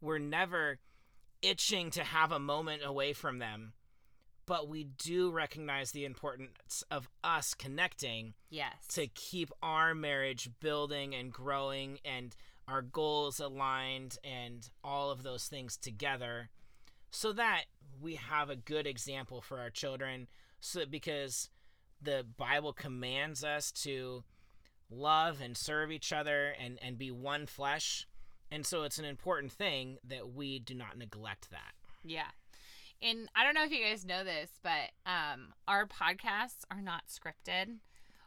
We're 0.00 0.18
never 0.18 0.78
itching 1.42 1.90
to 1.92 2.04
have 2.04 2.32
a 2.32 2.38
moment 2.38 2.82
away 2.84 3.12
from 3.12 3.38
them, 3.38 3.72
but 4.46 4.68
we 4.68 4.84
do 4.84 5.30
recognize 5.30 5.92
the 5.92 6.04
importance 6.04 6.82
of 6.90 7.08
us 7.22 7.54
connecting 7.54 8.34
Yes. 8.50 8.86
to 8.88 9.06
keep 9.08 9.50
our 9.62 9.94
marriage 9.94 10.50
building 10.60 11.14
and 11.14 11.32
growing 11.32 12.00
and 12.04 12.34
our 12.66 12.82
goals 12.82 13.40
aligned 13.40 14.18
and 14.22 14.68
all 14.84 15.10
of 15.10 15.22
those 15.22 15.48
things 15.48 15.76
together 15.76 16.50
so 17.10 17.32
that 17.32 17.64
we 18.00 18.14
have 18.16 18.50
a 18.50 18.56
good 18.56 18.86
example 18.86 19.40
for 19.40 19.58
our 19.58 19.70
children 19.70 20.28
so 20.60 20.84
because 20.86 21.50
the 22.00 22.24
bible 22.36 22.72
commands 22.72 23.42
us 23.42 23.70
to 23.72 24.22
love 24.90 25.40
and 25.42 25.56
serve 25.56 25.90
each 25.90 26.12
other 26.12 26.54
and 26.62 26.78
and 26.82 26.96
be 26.98 27.10
one 27.10 27.46
flesh 27.46 28.06
and 28.50 28.64
so 28.64 28.82
it's 28.84 28.98
an 28.98 29.04
important 29.04 29.52
thing 29.52 29.98
that 30.02 30.32
we 30.32 30.58
do 30.58 30.74
not 30.74 30.96
neglect 30.96 31.50
that 31.50 31.74
Yeah. 32.04 32.30
And 33.00 33.28
I 33.36 33.44
don't 33.44 33.54
know 33.54 33.64
if 33.64 33.70
you 33.70 33.84
guys 33.84 34.04
know 34.04 34.24
this, 34.24 34.50
but 34.62 34.90
um 35.06 35.52
our 35.66 35.86
podcasts 35.86 36.64
are 36.70 36.80
not 36.80 37.04
scripted. 37.08 37.76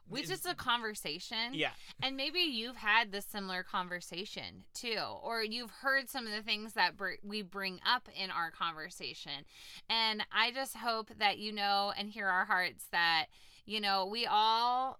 We 0.09 0.23
just 0.23 0.45
a 0.45 0.53
conversation. 0.55 1.53
yeah 1.53 1.71
And 2.01 2.17
maybe 2.17 2.39
you've 2.39 2.75
had 2.77 3.11
this 3.11 3.25
similar 3.25 3.63
conversation 3.63 4.65
too, 4.73 4.99
or 5.23 5.41
you've 5.43 5.71
heard 5.71 6.09
some 6.09 6.25
of 6.27 6.33
the 6.33 6.41
things 6.41 6.73
that 6.73 6.97
br- 6.97 7.21
we 7.23 7.41
bring 7.41 7.79
up 7.85 8.09
in 8.15 8.29
our 8.29 8.51
conversation. 8.51 9.45
And 9.89 10.25
I 10.31 10.51
just 10.51 10.75
hope 10.77 11.11
that 11.17 11.37
you 11.37 11.51
know 11.53 11.93
and 11.97 12.09
hear 12.09 12.27
our 12.27 12.45
hearts 12.45 12.85
that, 12.91 13.27
you 13.65 13.79
know, 13.79 14.05
we 14.05 14.25
all 14.25 14.99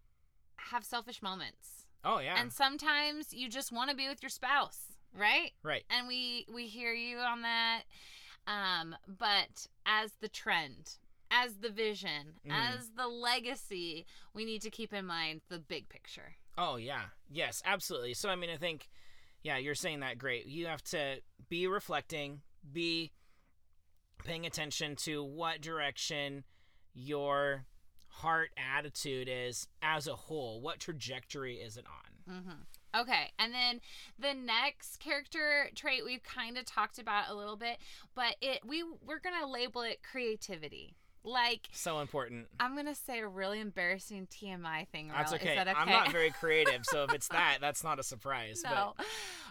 have 0.55 0.86
selfish 0.86 1.22
moments. 1.22 1.86
oh 2.05 2.20
yeah 2.20 2.39
And 2.39 2.53
sometimes 2.53 3.34
you 3.34 3.50
just 3.50 3.72
want 3.72 3.89
to 3.89 3.96
be 3.96 4.08
with 4.08 4.22
your 4.24 4.29
spouse, 4.29 4.93
right? 5.17 5.51
right 5.63 5.84
and 5.89 6.08
we 6.08 6.46
we 6.53 6.67
hear 6.67 6.93
you 6.93 7.17
on 7.17 7.41
that 7.41 7.81
um 8.48 8.96
but 9.08 9.67
as 9.86 10.13
the 10.22 10.29
trend 10.29 10.93
as 11.31 11.55
the 11.57 11.69
vision 11.69 12.39
Mhm. 12.45 12.51
as 12.51 12.91
the 12.91 13.07
legacy 13.07 14.05
we 14.33 14.45
need 14.45 14.61
to 14.61 14.69
keep 14.69 14.93
in 14.93 15.05
mind 15.05 15.41
the 15.50 15.59
big 15.59 15.89
picture 15.89 16.35
Oh 16.57 16.75
yeah. 16.75 17.05
Yes, 17.29 17.61
absolutely. 17.65 18.13
So 18.13 18.29
I 18.29 18.35
mean 18.35 18.50
I 18.50 18.57
think 18.57 18.89
yeah, 19.41 19.57
you're 19.57 19.73
saying 19.73 20.01
that 20.01 20.17
great. 20.17 20.45
You 20.45 20.67
have 20.67 20.83
to 20.85 21.21
be 21.50 21.65
reflecting, 21.65 22.41
be 22.71 23.11
paying 24.23 24.45
attention 24.45 24.95
to 24.97 25.23
what 25.23 25.61
direction 25.61 26.43
your 26.93 27.65
heart 28.09 28.51
attitude 28.57 29.29
is 29.31 29.67
as 29.81 30.07
a 30.07 30.15
whole. 30.15 30.61
What 30.61 30.79
trajectory 30.79 31.55
is 31.55 31.77
it 31.77 31.85
on? 31.88 32.35
mm-hmm. 32.35 33.00
okay 33.01 33.31
and 33.39 33.51
then 33.51 33.81
the 34.19 34.33
next 34.33 35.00
character 35.00 35.69
trait 35.73 36.05
we've 36.05 36.21
kind 36.21 36.55
of 36.55 36.65
talked 36.65 37.00
about 37.00 37.29
a 37.29 37.33
little 37.33 37.55
bit 37.57 37.77
but 38.13 38.35
it 38.41 38.59
we 38.63 38.83
we're 39.03 39.19
gonna 39.19 39.47
label 39.50 39.81
it 39.81 40.03
creativity 40.03 40.95
like 41.24 41.68
So 41.72 42.00
important. 42.00 42.48
i'm 42.60 42.75
gonna 42.75 42.96
say 42.96 43.20
a 43.20 43.28
really 43.28 43.60
embarrassing 43.60 44.28
tmi 44.28 44.88
thing 44.90 45.10
That's 45.10 45.34
okay. 45.34 45.56
That 45.56 45.68
okay 45.68 45.78
I'm 45.78 45.90
not 45.90 46.12
very 46.12 46.32
creative, 46.40 46.86
so 46.86 47.04
if 47.04 47.13
it's 47.13 47.28
that, 47.30 47.58
that's 47.62 47.84
not 47.84 48.00
a 48.00 48.04
surprise. 48.04 48.62
No. 48.63 48.94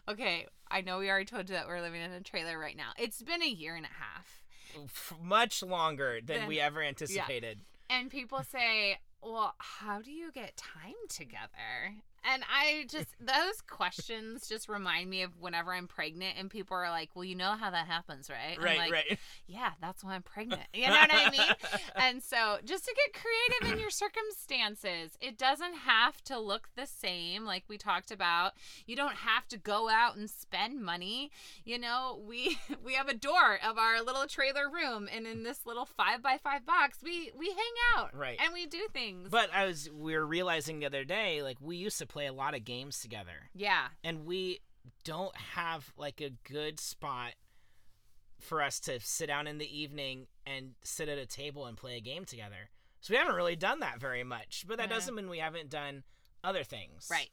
Okay, 0.08 0.46
I 0.70 0.80
know 0.80 0.98
we 0.98 1.08
already 1.10 1.26
told 1.26 1.48
you 1.48 1.54
that 1.54 1.66
we're 1.68 1.80
living 1.80 2.00
in 2.02 2.10
a 2.12 2.20
trailer 2.20 2.58
right 2.58 2.76
now. 2.76 2.90
It's 2.98 3.22
been 3.22 3.42
a 3.42 3.46
year 3.48 3.74
and 3.76 3.84
a 3.84 3.88
half. 3.88 4.42
F- 4.84 5.14
much 5.22 5.62
longer 5.62 6.20
than 6.24 6.38
Then- 6.40 6.48
we 6.48 6.58
ever 6.60 6.82
anticipated. 6.82 7.60
And 7.88 8.08
people 8.10 8.42
say, 8.44 8.98
well, 9.22 9.54
how 9.58 10.00
do 10.00 10.12
you 10.12 10.30
get 10.32 10.56
time 10.56 10.94
together? 11.08 11.94
And 12.24 12.42
I 12.52 12.86
just, 12.88 13.08
those 13.20 13.60
questions 13.66 14.48
just 14.48 14.68
remind 14.68 15.08
me 15.08 15.22
of 15.22 15.30
whenever 15.40 15.72
I'm 15.72 15.86
pregnant 15.88 16.34
and 16.38 16.50
people 16.50 16.76
are 16.76 16.90
like, 16.90 17.10
well, 17.14 17.24
you 17.24 17.34
know 17.34 17.52
how 17.58 17.70
that 17.70 17.86
happens, 17.86 18.28
right? 18.28 18.56
I'm 18.58 18.64
Right, 18.64 18.78
like, 18.78 18.92
right. 18.92 19.18
Yeah, 19.46 19.70
that's 19.80 20.04
why 20.04 20.14
I'm 20.14 20.22
pregnant. 20.22 20.62
You 20.74 20.86
know 20.88 20.92
what 20.92 21.10
I 21.12 21.30
mean? 21.30 21.40
and 21.96 22.22
so 22.22 22.58
just 22.64 22.84
to 22.84 22.94
get 22.94 23.20
creative 23.20 23.72
in 23.74 23.80
your 23.80 23.90
circumstances, 23.90 25.16
it 25.20 25.38
doesn't 25.38 25.74
have 25.74 26.22
to 26.24 26.38
look 26.38 26.68
the 26.76 26.86
same 26.86 27.44
like 27.44 27.64
we 27.68 27.78
talked 27.78 28.10
about. 28.10 28.52
You 28.86 28.96
don't 28.96 29.16
have 29.16 29.48
to 29.48 29.56
go 29.58 29.88
out 29.88 30.16
and 30.16 30.28
spend 30.28 30.82
money. 30.82 31.30
You 31.64 31.78
know, 31.78 32.20
we 32.26 32.58
we 32.84 32.94
have 32.94 33.08
a 33.08 33.14
door 33.14 33.58
of 33.66 33.78
our 33.78 34.02
little 34.02 34.26
trailer 34.26 34.68
room 34.68 35.08
and 35.12 35.26
in 35.26 35.42
this 35.42 35.66
little 35.66 35.86
five 35.86 36.22
by 36.22 36.38
five 36.42 36.66
box 36.66 36.98
we 37.02 37.30
we 37.36 37.48
hang 37.48 37.96
out. 37.96 38.16
Right. 38.16 38.38
And 38.42 38.52
we 38.52 38.66
do 38.66 38.86
things. 38.92 39.28
But 39.30 39.50
I 39.54 39.66
was 39.66 39.88
we 39.90 40.14
were 40.14 40.26
realizing 40.26 40.80
the 40.80 40.86
other 40.86 41.04
day, 41.04 41.42
like 41.42 41.56
we 41.60 41.76
used 41.76 41.98
to 41.98 42.06
play 42.10 42.26
a 42.26 42.32
lot 42.32 42.54
of 42.54 42.64
games 42.64 43.00
together. 43.00 43.50
yeah. 43.54 43.88
and 44.04 44.26
we 44.26 44.60
don't 45.04 45.36
have 45.36 45.92
like 45.96 46.20
a 46.20 46.30
good 46.50 46.80
spot 46.80 47.32
for 48.40 48.62
us 48.62 48.80
to 48.80 48.98
sit 49.00 49.26
down 49.26 49.46
in 49.46 49.58
the 49.58 49.78
evening 49.78 50.26
and 50.46 50.70
sit 50.82 51.08
at 51.08 51.18
a 51.18 51.26
table 51.26 51.66
and 51.66 51.76
play 51.76 51.96
a 51.96 52.00
game 52.00 52.24
together. 52.24 52.70
So 53.00 53.12
we 53.12 53.18
haven't 53.18 53.34
really 53.34 53.56
done 53.56 53.80
that 53.80 53.98
very 54.00 54.24
much, 54.24 54.64
but 54.66 54.78
that 54.78 54.90
doesn't 54.90 55.14
mean 55.14 55.28
we 55.28 55.38
haven't 55.38 55.70
done 55.70 56.02
other 56.42 56.64
things. 56.64 57.08
Right. 57.10 57.30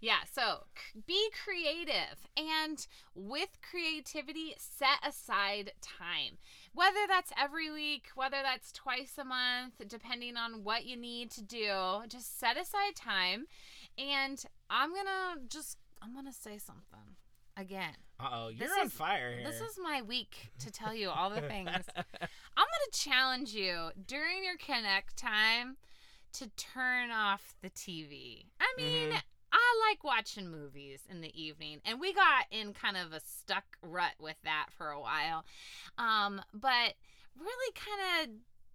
Yeah, 0.00 0.18
so 0.32 0.64
be 1.06 1.28
creative 1.44 2.28
and 2.36 2.86
with 3.14 3.48
creativity, 3.68 4.54
set 4.58 4.98
aside 5.06 5.72
time. 5.82 6.38
Whether 6.72 7.00
that's 7.08 7.32
every 7.36 7.70
week, 7.72 8.06
whether 8.14 8.36
that's 8.42 8.70
twice 8.70 9.14
a 9.18 9.24
month, 9.24 9.74
depending 9.88 10.36
on 10.36 10.62
what 10.62 10.84
you 10.86 10.96
need 10.96 11.30
to 11.32 11.42
do, 11.42 12.02
just 12.08 12.38
set 12.38 12.56
aside 12.56 12.94
time. 12.94 13.46
And 13.98 14.42
I'm 14.70 14.90
going 14.90 15.06
to 15.06 15.48
just, 15.48 15.78
I'm 16.00 16.12
going 16.12 16.26
to 16.26 16.32
say 16.32 16.58
something 16.58 17.16
again. 17.56 17.94
Uh 18.20 18.28
oh, 18.32 18.48
you're 18.48 18.68
This 18.68 18.78
on 18.78 18.86
is- 18.86 18.92
fire 18.92 19.32
here. 19.34 19.44
This 19.50 19.60
is 19.60 19.78
my 19.82 20.00
week 20.02 20.50
to 20.60 20.70
tell 20.70 20.94
you 20.94 21.10
all 21.10 21.30
the 21.30 21.40
things. 21.40 21.70
I'm 21.96 22.06
going 22.56 22.90
to 22.92 22.98
challenge 23.00 23.52
you 23.52 23.90
during 24.06 24.44
your 24.44 24.56
connect 24.56 25.16
time 25.16 25.76
to 26.34 26.48
turn 26.56 27.10
off 27.10 27.54
the 27.62 27.70
TV. 27.70 28.44
I 28.60 28.72
mean, 28.76 29.10
Mhm. 29.10 29.22
I 29.58 29.90
like 29.90 30.04
watching 30.04 30.50
movies 30.50 31.00
in 31.10 31.20
the 31.20 31.40
evening, 31.40 31.80
and 31.84 32.00
we 32.00 32.12
got 32.12 32.44
in 32.50 32.72
kind 32.72 32.96
of 32.96 33.12
a 33.12 33.20
stuck 33.20 33.64
rut 33.82 34.14
with 34.20 34.36
that 34.44 34.66
for 34.76 34.90
a 34.90 35.00
while. 35.00 35.44
Um, 35.98 36.40
but 36.54 36.94
really 37.38 37.72
kind 37.74 38.30
of 38.30 38.30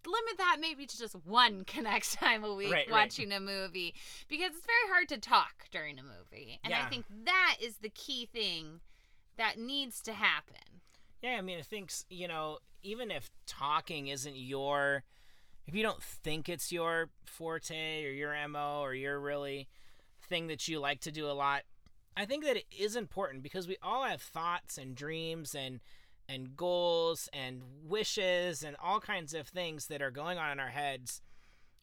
limit 0.05 0.37
that 0.37 0.57
maybe 0.59 0.85
to 0.85 0.97
just 0.97 1.15
one 1.25 1.63
connect 1.67 2.13
time 2.13 2.43
a 2.43 2.53
week 2.53 2.71
Right, 2.71 2.87
right. 2.89 2.91
watching 2.91 3.31
a 3.31 3.39
movie 3.39 3.93
because 4.27 4.51
it's 4.51 4.65
very 4.65 4.91
hard 4.91 5.07
to 5.09 5.17
talk 5.17 5.65
during 5.71 5.97
a 5.99 6.03
movie. 6.03 6.59
And 6.63 6.73
I 6.73 6.85
think 6.89 7.05
that 7.25 7.57
is 7.61 7.77
the 7.77 7.89
key 7.89 8.25
thing 8.25 8.81
that 9.37 9.57
needs 9.57 10.01
to 10.01 10.13
happen. 10.13 10.81
Yeah, 11.21 11.35
I 11.37 11.41
mean, 11.41 11.57
I 11.57 11.61
think 11.61 11.91
you 12.09 12.27
know, 12.27 12.59
even 12.81 13.09
if 13.11 13.29
talking 13.45 14.07
isn't 14.07 14.35
your, 14.35 15.03
if 15.65 15.73
you 15.73 15.83
don't 15.83 16.03
think 16.03 16.49
it's 16.49 16.71
your 16.71 17.09
forte 17.25 18.05
or 18.05 18.11
your 18.11 18.35
mo 18.49 18.81
or 18.81 18.93
your 18.93 19.19
really 19.19 19.69
thing 20.33 20.47
that 20.47 20.67
you 20.67 20.79
like 20.79 20.99
to 21.01 21.11
do 21.11 21.27
a 21.27 21.31
lot, 21.31 21.61
I 22.17 22.25
think 22.25 22.43
that 22.43 22.57
it 22.57 22.65
is 22.75 22.95
important 22.95 23.43
because 23.43 23.67
we 23.67 23.77
all 23.83 24.03
have 24.03 24.19
thoughts 24.19 24.79
and 24.79 24.95
dreams 24.95 25.53
and 25.53 25.79
and 26.27 26.55
goals 26.55 27.29
and 27.33 27.61
wishes 27.85 28.63
and 28.63 28.75
all 28.81 28.99
kinds 28.99 29.35
of 29.35 29.47
things 29.47 29.87
that 29.87 30.01
are 30.01 30.09
going 30.09 30.39
on 30.39 30.51
in 30.51 30.59
our 30.59 30.69
heads. 30.69 31.21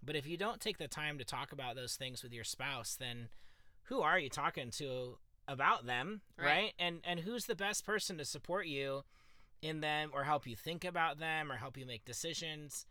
But 0.02 0.16
if 0.16 0.26
you 0.26 0.36
don't 0.36 0.60
take 0.60 0.78
the 0.78 0.88
time 0.88 1.18
to 1.18 1.24
talk 1.24 1.52
about 1.52 1.76
those 1.76 1.94
things 1.94 2.22
with 2.22 2.32
your 2.32 2.42
spouse, 2.42 2.96
then 2.98 3.28
who 3.84 4.00
are 4.00 4.18
you 4.18 4.30
talking 4.30 4.70
to 4.78 5.18
about 5.46 5.86
them, 5.86 6.22
right? 6.36 6.46
Right. 6.46 6.72
And 6.76 7.00
and 7.04 7.20
who's 7.20 7.44
the 7.44 7.54
best 7.54 7.86
person 7.86 8.18
to 8.18 8.24
support 8.24 8.66
you 8.66 9.04
in 9.62 9.80
them 9.80 10.10
or 10.12 10.24
help 10.24 10.44
you 10.44 10.56
think 10.56 10.84
about 10.84 11.20
them 11.20 11.52
or 11.52 11.56
help 11.56 11.76
you 11.76 11.86
make 11.86 12.04
decisions? 12.04 12.86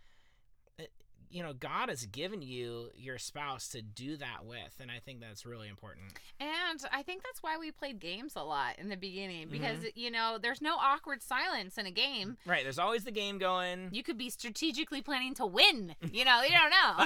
You 1.31 1.43
know, 1.43 1.53
God 1.53 1.89
has 1.89 2.05
given 2.07 2.41
you 2.41 2.89
your 2.95 3.17
spouse 3.19 3.67
to 3.69 3.81
do 3.83 4.17
that 4.17 4.45
with, 4.45 4.73
and 4.79 4.89
I 4.89 4.97
think 4.99 5.19
that's 5.21 5.45
really 5.45 5.67
important. 5.67 6.05
And 6.39 6.83
I 6.91 7.03
think 7.03 7.21
that's 7.23 7.43
why 7.43 7.57
we 7.59 7.71
played 7.71 7.99
games 7.99 8.33
a 8.35 8.41
lot 8.43 8.79
in 8.79 8.89
the 8.89 8.97
beginning 8.97 9.47
because 9.49 9.77
Mm-hmm. 9.79 9.99
you 9.99 10.09
know 10.11 10.37
there's 10.41 10.61
no 10.61 10.75
awkward 10.75 11.21
silence 11.21 11.77
in 11.77 11.85
a 11.85 11.91
game. 11.91 12.37
Right, 12.47 12.63
there's 12.63 12.79
always 12.79 13.03
the 13.03 13.11
game 13.11 13.37
going. 13.37 13.89
You 13.91 14.01
could 14.03 14.17
be 14.17 14.29
strategically 14.31 15.01
planning 15.01 15.33
to 15.35 15.45
win. 15.45 15.95
You 16.11 16.25
know, 16.25 16.41
you 16.41 16.49
don't 16.51 16.71
know. 16.71 17.05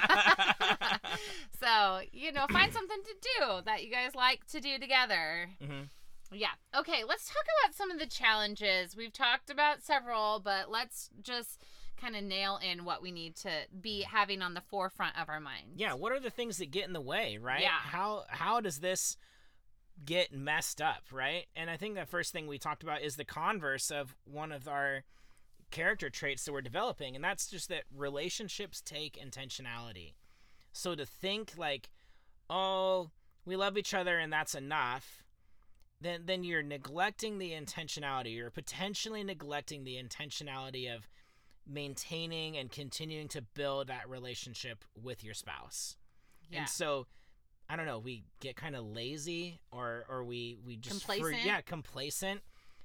so 1.60 2.00
you 2.12 2.32
know, 2.32 2.46
find 2.52 2.72
something 2.74 3.02
to 3.04 3.16
do 3.40 3.62
that 3.66 3.84
you 3.84 3.92
guys 3.92 4.16
like 4.16 4.46
to 4.48 4.60
do 4.60 4.78
together. 4.80 5.50
Mhm. 5.62 5.90
Yeah. 6.32 6.48
Okay, 6.76 7.04
let's 7.08 7.28
talk 7.28 7.44
about 7.64 7.76
some 7.76 7.92
of 7.92 8.00
the 8.00 8.08
challenges. 8.08 8.96
We've 8.96 9.14
talked 9.14 9.50
about 9.52 9.84
several, 9.84 10.40
but 10.40 10.72
let's 10.72 11.10
just 11.22 11.60
kind 12.04 12.16
of 12.16 12.24
nail 12.24 12.60
in 12.62 12.84
what 12.84 13.02
we 13.02 13.12
need 13.12 13.36
to 13.38 13.50
be 13.82 14.04
mm. 14.06 14.12
having 14.12 14.42
on 14.42 14.54
the 14.54 14.62
forefront 14.62 15.20
of 15.20 15.30
our 15.30 15.40
minds. 15.40 15.76
Yeah, 15.76 15.94
what 15.94 16.12
are 16.12 16.20
the 16.20 16.30
things 16.30 16.58
that 16.58 16.72
get 16.72 16.86
in 16.86 16.94
the 16.94 17.02
way, 17.02 17.38
right? 17.42 17.62
Yeah. 17.62 17.70
How 17.70 18.26
how 18.28 18.60
does 18.60 18.80
this 18.80 19.18
get 20.04 20.34
messed 20.34 20.82
up, 20.82 21.04
right? 21.12 21.46
And 21.56 21.70
I 21.70 21.78
think 21.78 21.96
the 21.96 22.06
first 22.06 22.34
thing 22.34 22.48
we 22.48 22.58
talked 22.58 22.84
about 22.84 23.02
is 23.02 23.16
the 23.16 23.26
converse 23.26 23.92
of 23.92 24.16
one 24.26 24.52
of 24.52 24.68
our 24.68 25.04
character 25.72 26.10
traits 26.10 26.46
that 26.46 26.52
we're 26.52 26.62
developing, 26.62 27.16
and 27.16 27.24
that's 27.24 27.48
just 27.48 27.70
that 27.70 27.84
relationships 27.96 28.82
take 28.82 29.18
intentionality. 29.24 30.14
So 30.72 30.96
to 30.96 31.06
think 31.06 31.54
like, 31.58 31.90
"Oh, 32.50 33.12
we 33.46 33.56
love 33.56 33.78
each 33.78 33.94
other 33.94 34.20
and 34.20 34.32
that's 34.34 34.56
enough," 34.56 35.24
then 36.02 36.26
then 36.26 36.44
you're 36.44 36.64
neglecting 36.64 37.38
the 37.38 37.52
intentionality. 37.52 38.36
You're 38.36 38.52
potentially 38.52 39.24
neglecting 39.24 39.84
the 39.84 39.96
intentionality 39.96 40.94
of 40.94 41.08
maintaining 41.68 42.58
and 42.58 42.72
continuing 42.72 43.28
to 43.30 43.42
build 43.42 43.88
that 43.88 44.10
relationship 44.10 44.84
with 45.02 45.24
your 45.24 45.34
spouse. 45.34 45.98
Yeah. 46.50 46.60
And 46.60 46.70
so 46.70 47.08
I 47.70 47.76
don't 47.76 47.86
know, 47.86 48.00
we 48.00 48.26
get 48.40 48.56
kind 48.56 48.76
of 48.76 48.86
lazy 48.86 49.60
or 49.72 50.06
or 50.10 50.24
we 50.24 50.58
we 50.66 50.76
just 50.78 51.06
for- 51.06 51.14
Complacent. 51.14 51.46
yeah, 51.46 51.62
complacent 51.62 52.42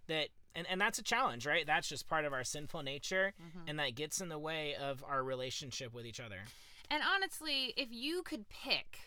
that 0.07 0.29
and 0.55 0.67
and 0.71 0.81
that's 0.81 0.99
a 0.99 1.03
challenge, 1.03 1.47
right? 1.47 1.67
That's 1.67 1.89
just 1.89 2.09
part 2.09 2.25
of 2.25 2.33
our 2.33 2.45
sinful 2.45 2.83
nature 2.83 3.35
Mhm. 3.41 3.69
and 3.69 3.79
that 3.79 3.95
gets 3.95 4.21
in 4.21 4.29
the 4.29 4.39
way 4.39 4.75
of 4.75 5.03
our 5.05 5.23
relationship 5.23 5.93
with 5.93 6.07
each 6.07 6.21
other. 6.21 6.45
And 6.91 7.03
honestly, 7.03 7.75
if 7.77 7.89
you 7.91 8.23
could 8.23 8.49
pick, 8.49 8.99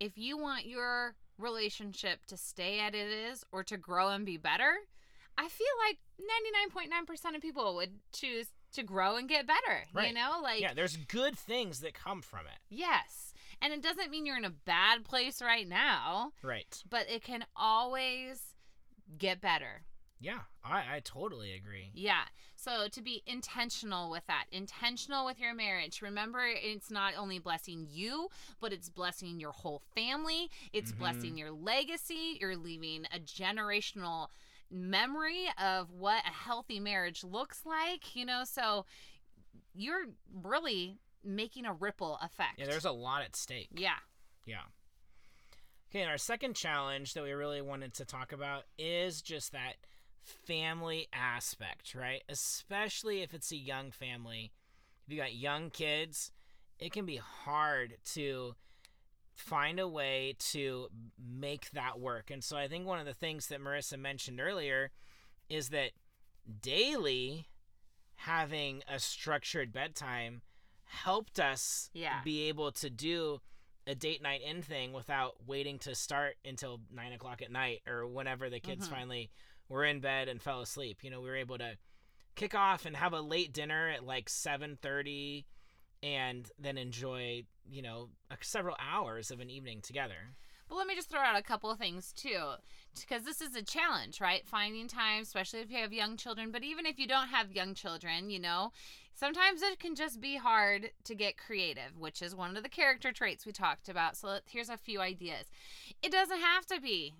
if 0.00 0.16
you 0.16 0.38
want 0.38 0.64
your 0.66 1.16
relationship 1.36 2.24
to 2.26 2.36
stay 2.36 2.80
as 2.80 2.94
it 2.94 3.08
is 3.08 3.44
or 3.52 3.62
to 3.64 3.76
grow 3.76 4.08
and 4.08 4.24
be 4.24 4.36
better, 4.38 4.72
I 5.36 5.48
feel 5.48 5.66
like 5.86 5.98
99.9% 6.18 7.36
of 7.36 7.42
people 7.42 7.74
would 7.76 8.00
choose 8.12 8.48
to 8.72 8.82
grow 8.82 9.16
and 9.16 9.28
get 9.28 9.46
better. 9.46 9.84
You 10.06 10.12
know, 10.14 10.40
like, 10.42 10.60
yeah, 10.60 10.74
there's 10.74 10.96
good 10.96 11.36
things 11.38 11.80
that 11.80 11.94
come 11.94 12.22
from 12.22 12.40
it. 12.46 12.58
yes. 12.68 13.24
And 13.60 13.72
it 13.72 13.82
doesn't 13.82 14.10
mean 14.12 14.24
you're 14.24 14.36
in 14.36 14.44
a 14.44 14.50
bad 14.50 15.04
place 15.04 15.42
right 15.42 15.66
now, 15.66 16.30
Right. 16.44 16.80
but 16.88 17.10
it 17.10 17.24
can 17.24 17.44
always 17.56 18.40
get 19.18 19.40
better. 19.40 19.82
Yeah, 20.20 20.40
I, 20.64 20.96
I 20.96 21.00
totally 21.04 21.52
agree. 21.54 21.90
Yeah. 21.92 22.22
So 22.54 22.86
to 22.88 23.02
be 23.02 23.22
intentional 23.26 24.10
with 24.10 24.26
that, 24.28 24.44
intentional 24.52 25.24
with 25.26 25.40
your 25.40 25.54
marriage. 25.54 26.02
Remember, 26.02 26.40
it's 26.46 26.90
not 26.90 27.14
only 27.16 27.38
blessing 27.40 27.86
you, 27.90 28.28
but 28.60 28.72
it's 28.72 28.88
blessing 28.88 29.40
your 29.40 29.52
whole 29.52 29.82
family. 29.94 30.50
It's 30.72 30.92
Mhm. 30.92 30.98
blessing 30.98 31.36
your 31.38 31.50
legacy. 31.50 32.38
You're 32.40 32.56
leaving 32.56 33.06
a 33.12 33.18
generational 33.18 34.28
memory 34.70 35.46
of 35.62 35.90
what 35.92 36.22
a 36.24 36.32
healthy 36.32 36.80
marriage 36.80 37.24
looks 37.24 37.64
like, 37.64 38.14
you 38.14 38.24
know? 38.24 38.42
So 38.44 38.84
you're 39.74 40.06
really 40.42 40.98
making 41.24 41.66
a 41.66 41.72
ripple 41.72 42.18
effect. 42.22 42.58
Yeah, 42.58 42.66
there's 42.66 42.84
a 42.84 42.92
lot 42.92 43.22
at 43.22 43.36
stake. 43.36 43.68
Yeah. 43.74 43.98
Yeah. 44.44 44.62
Okay, 45.90 46.02
and 46.02 46.10
our 46.10 46.18
second 46.18 46.54
challenge 46.54 47.14
that 47.14 47.22
we 47.22 47.32
really 47.32 47.62
wanted 47.62 47.94
to 47.94 48.04
talk 48.04 48.32
about 48.32 48.64
is 48.78 49.22
just 49.22 49.52
that 49.52 49.74
family 50.22 51.08
aspect, 51.12 51.94
right? 51.94 52.22
Especially 52.28 53.22
if 53.22 53.32
it's 53.32 53.52
a 53.52 53.56
young 53.56 53.90
family. 53.90 54.52
If 55.06 55.12
you 55.14 55.18
got 55.18 55.34
young 55.34 55.70
kids, 55.70 56.30
it 56.78 56.92
can 56.92 57.06
be 57.06 57.16
hard 57.16 57.96
to 58.12 58.54
find 59.38 59.78
a 59.78 59.88
way 59.88 60.34
to 60.38 60.88
make 61.18 61.70
that 61.70 61.98
work. 62.00 62.30
And 62.30 62.42
so 62.42 62.56
I 62.56 62.66
think 62.68 62.84
one 62.86 62.98
of 62.98 63.06
the 63.06 63.14
things 63.14 63.46
that 63.46 63.60
Marissa 63.60 63.98
mentioned 63.98 64.40
earlier 64.40 64.90
is 65.48 65.68
that 65.70 65.92
daily 66.60 67.46
having 68.16 68.82
a 68.88 68.98
structured 68.98 69.72
bedtime 69.72 70.42
helped 70.84 71.38
us 71.38 71.88
Yeah. 71.92 72.20
be 72.24 72.48
able 72.48 72.72
to 72.72 72.90
do 72.90 73.40
a 73.86 73.94
date 73.94 74.20
night 74.20 74.42
in 74.42 74.60
thing 74.60 74.92
without 74.92 75.46
waiting 75.46 75.78
to 75.80 75.94
start 75.94 76.36
until 76.44 76.80
nine 76.90 77.12
o'clock 77.12 77.40
at 77.40 77.50
night 77.50 77.82
or 77.86 78.06
whenever 78.06 78.50
the 78.50 78.60
kids 78.60 78.86
Mhm. 78.86 78.90
finally 78.90 79.30
were 79.68 79.84
in 79.84 80.00
bed 80.00 80.28
and 80.28 80.42
fell 80.42 80.60
asleep. 80.60 81.04
You 81.04 81.10
know, 81.10 81.20
we 81.20 81.28
were 81.28 81.36
able 81.36 81.58
to 81.58 81.78
kick 82.34 82.54
off 82.54 82.84
and 82.84 82.96
have 82.96 83.12
a 83.12 83.20
late 83.20 83.52
dinner 83.52 83.88
at 83.88 84.04
like 84.04 84.28
seven 84.28 84.76
thirty, 84.76 85.46
and 86.02 86.50
then 86.58 86.78
enjoy 86.78 87.44
you 87.70 87.82
know 87.82 88.08
several 88.40 88.76
hours 88.80 89.30
of 89.30 89.40
an 89.40 89.50
evening 89.50 89.80
together. 89.80 90.34
But 90.68 90.76
let 90.76 90.86
me 90.86 90.94
just 90.94 91.08
throw 91.08 91.20
out 91.20 91.38
a 91.38 91.42
couple 91.42 91.70
of 91.70 91.78
things 91.78 92.12
too, 92.12 92.52
because 93.00 93.22
this 93.22 93.40
is 93.40 93.56
a 93.56 93.62
challenge, 93.62 94.20
right? 94.20 94.46
Finding 94.46 94.86
time, 94.86 95.22
especially 95.22 95.60
if 95.60 95.70
you 95.70 95.78
have 95.78 95.94
young 95.94 96.16
children. 96.18 96.50
But 96.52 96.62
even 96.62 96.84
if 96.84 96.98
you 96.98 97.06
don't 97.06 97.28
have 97.28 97.52
young 97.52 97.72
children, 97.72 98.28
you 98.28 98.38
know, 98.38 98.72
sometimes 99.14 99.62
it 99.62 99.80
can 99.80 99.94
just 99.94 100.20
be 100.20 100.36
hard 100.36 100.90
to 101.04 101.14
get 101.14 101.38
creative, 101.38 101.98
which 101.98 102.20
is 102.20 102.34
one 102.34 102.54
of 102.54 102.62
the 102.62 102.68
character 102.68 103.12
traits 103.12 103.46
we 103.46 103.52
talked 103.52 103.88
about. 103.88 104.16
So 104.18 104.40
here's 104.46 104.68
a 104.68 104.76
few 104.76 105.00
ideas. 105.00 105.46
It 106.02 106.12
doesn't 106.12 106.40
have 106.40 106.66
to 106.66 106.80
be 106.80 107.14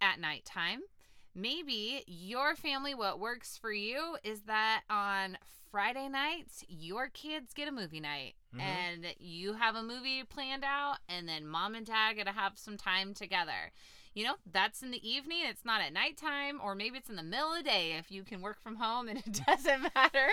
at 0.00 0.18
nighttime. 0.18 0.80
Maybe 1.34 2.02
your 2.06 2.54
family, 2.56 2.94
what 2.94 3.20
works 3.20 3.56
for 3.56 3.72
you 3.72 4.16
is 4.24 4.42
that 4.42 4.82
on 4.90 5.38
Friday 5.70 6.08
nights, 6.08 6.64
your 6.68 7.08
kids 7.08 7.54
get 7.54 7.68
a 7.68 7.72
movie 7.72 8.00
night 8.00 8.34
Mhm. 8.54 8.60
and 8.60 9.14
you 9.20 9.52
have 9.52 9.76
a 9.76 9.82
movie 9.82 10.24
planned 10.24 10.64
out, 10.64 10.98
and 11.08 11.28
then 11.28 11.46
mom 11.46 11.76
and 11.76 11.86
dad 11.86 12.14
get 12.14 12.26
to 12.26 12.32
have 12.32 12.58
some 12.58 12.76
time 12.76 13.14
together. 13.14 13.70
You 14.12 14.24
know, 14.24 14.34
that's 14.44 14.82
in 14.82 14.90
the 14.90 15.08
evening. 15.08 15.42
It's 15.44 15.64
not 15.64 15.80
at 15.80 15.92
nighttime, 15.92 16.60
or 16.60 16.74
maybe 16.74 16.98
it's 16.98 17.08
in 17.08 17.14
the 17.14 17.22
middle 17.22 17.52
of 17.52 17.58
the 17.58 17.70
day 17.70 17.92
if 17.92 18.10
you 18.10 18.24
can 18.24 18.40
work 18.40 18.60
from 18.60 18.74
home 18.74 19.06
and 19.06 19.20
it 19.20 19.40
doesn't 19.46 19.94
matter. 19.94 20.28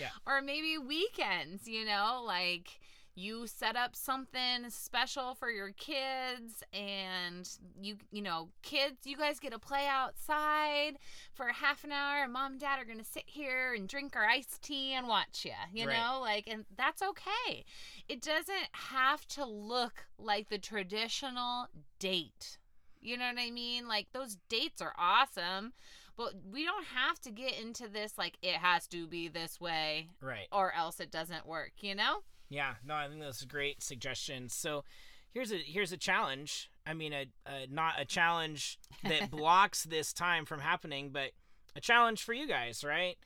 Yeah. 0.00 0.10
Or 0.26 0.42
maybe 0.42 0.76
weekends, 0.78 1.68
you 1.68 1.84
know, 1.84 2.24
like 2.26 2.79
you 3.14 3.46
set 3.46 3.76
up 3.76 3.94
something 3.96 4.68
special 4.68 5.34
for 5.34 5.50
your 5.50 5.70
kids 5.72 6.62
and 6.72 7.48
you 7.80 7.96
you 8.10 8.22
know 8.22 8.48
kids 8.62 8.98
you 9.04 9.16
guys 9.16 9.38
get 9.40 9.52
to 9.52 9.58
play 9.58 9.86
outside 9.88 10.92
for 11.34 11.48
half 11.48 11.84
an 11.84 11.92
hour 11.92 12.22
and 12.22 12.32
mom 12.32 12.52
and 12.52 12.60
dad 12.60 12.78
are 12.80 12.84
going 12.84 12.98
to 12.98 13.04
sit 13.04 13.24
here 13.26 13.74
and 13.74 13.88
drink 13.88 14.14
our 14.16 14.24
iced 14.24 14.62
tea 14.62 14.92
and 14.92 15.06
watch 15.08 15.44
you 15.44 15.50
you 15.72 15.86
Right. 15.86 15.96
know 15.98 16.20
like 16.20 16.44
and 16.46 16.64
that's 16.76 17.02
okay 17.02 17.64
it 18.08 18.22
doesn't 18.22 18.68
have 18.72 19.26
to 19.28 19.44
look 19.44 20.06
like 20.18 20.48
the 20.48 20.58
traditional 20.58 21.66
date 21.98 22.58
you 23.00 23.16
know 23.16 23.26
what 23.26 23.38
i 23.40 23.50
mean 23.50 23.88
like 23.88 24.06
those 24.12 24.36
dates 24.48 24.80
are 24.80 24.94
awesome 24.98 25.72
but 26.16 26.34
we 26.50 26.64
don't 26.64 26.84
have 26.86 27.18
to 27.20 27.30
get 27.30 27.58
into 27.58 27.88
this 27.88 28.18
like 28.18 28.36
it 28.42 28.54
has 28.56 28.86
to 28.88 29.06
be 29.06 29.26
this 29.28 29.60
way 29.60 30.08
Right. 30.20 30.46
or 30.52 30.72
else 30.74 31.00
it 31.00 31.10
doesn't 31.10 31.46
work 31.46 31.72
you 31.80 31.94
know 31.94 32.18
Yeah, 32.50 32.74
no, 32.84 32.94
I 32.94 33.08
think 33.08 33.20
that's 33.20 33.42
a 33.42 33.46
great 33.46 33.82
suggestion. 33.82 34.48
So 34.48 34.84
here's 35.32 35.52
a 35.52 35.56
here's 35.56 35.92
a 35.92 35.96
challenge. 35.96 36.70
I 36.84 36.92
mean, 36.94 37.12
a, 37.12 37.26
a 37.46 37.66
not 37.70 37.94
a 37.98 38.04
challenge 38.04 38.78
that 39.04 39.30
blocks 39.30 39.84
this 39.84 40.12
time 40.12 40.44
from 40.44 40.60
happening, 40.60 41.10
but 41.12 41.30
a 41.76 41.80
challenge 41.80 42.22
for 42.24 42.34
you 42.34 42.46
guys, 42.48 42.84
right? 42.84 43.16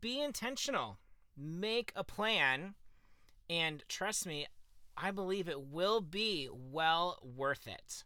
Be 0.00 0.20
intentional. 0.20 0.98
Make 1.36 1.92
a 1.96 2.04
plan, 2.04 2.74
and 3.48 3.84
trust 3.88 4.26
me, 4.26 4.46
I 4.96 5.10
believe 5.12 5.48
it 5.48 5.60
will 5.60 6.00
be 6.00 6.48
well 6.52 7.18
worth 7.22 7.66
it. 7.66 8.04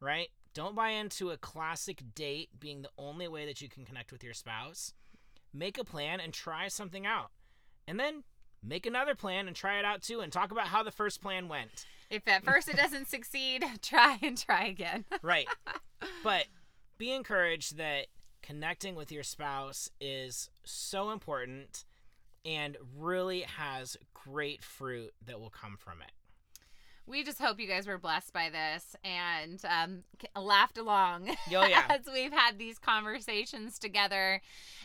Right? 0.00 0.28
Don't 0.54 0.74
buy 0.74 0.90
into 0.90 1.30
a 1.30 1.38
classic 1.38 2.02
date 2.14 2.50
being 2.58 2.82
the 2.82 2.90
only 2.98 3.28
way 3.28 3.46
that 3.46 3.62
you 3.62 3.68
can 3.68 3.84
connect 3.84 4.12
with 4.12 4.22
your 4.22 4.34
spouse. 4.34 4.92
Make 5.54 5.78
a 5.78 5.84
plan 5.84 6.20
and 6.20 6.32
try 6.32 6.68
something 6.68 7.06
out. 7.06 7.30
And 7.86 7.98
then 7.98 8.24
make 8.62 8.86
another 8.86 9.14
plan 9.14 9.46
and 9.46 9.56
try 9.56 9.78
it 9.78 9.84
out 9.84 10.02
too 10.02 10.20
and 10.20 10.32
talk 10.32 10.50
about 10.50 10.68
how 10.68 10.82
the 10.82 10.90
first 10.90 11.20
plan 11.20 11.48
went. 11.48 11.86
If 12.10 12.28
at 12.28 12.44
first 12.44 12.68
it 12.68 12.76
doesn't 12.76 13.08
succeed, 13.08 13.64
try 13.82 14.18
and 14.22 14.36
try 14.36 14.66
again. 14.66 15.04
Right. 15.22 15.48
but 16.22 16.46
be 16.98 17.12
encouraged 17.12 17.76
that 17.78 18.06
connecting 18.42 18.94
with 18.94 19.10
your 19.12 19.22
spouse 19.22 19.88
is 20.00 20.50
so 20.64 21.10
important 21.10 21.84
and 22.44 22.76
really 22.98 23.42
has 23.42 23.96
great 24.14 24.62
fruit 24.62 25.12
that 25.24 25.40
will 25.40 25.50
come 25.50 25.76
from 25.76 26.02
it. 26.02 26.10
We 27.06 27.24
just 27.24 27.40
hope 27.40 27.58
you 27.58 27.66
guys 27.66 27.86
were 27.86 27.98
blessed 27.98 28.32
by 28.32 28.50
this 28.50 28.96
and 29.04 29.60
um, 29.64 30.02
laughed 30.40 30.78
along 30.78 31.30
oh, 31.30 31.66
yeah. 31.66 31.84
as 31.90 32.02
we've 32.12 32.32
had 32.32 32.58
these 32.58 32.78
conversations 32.78 33.78
together. 33.78 34.40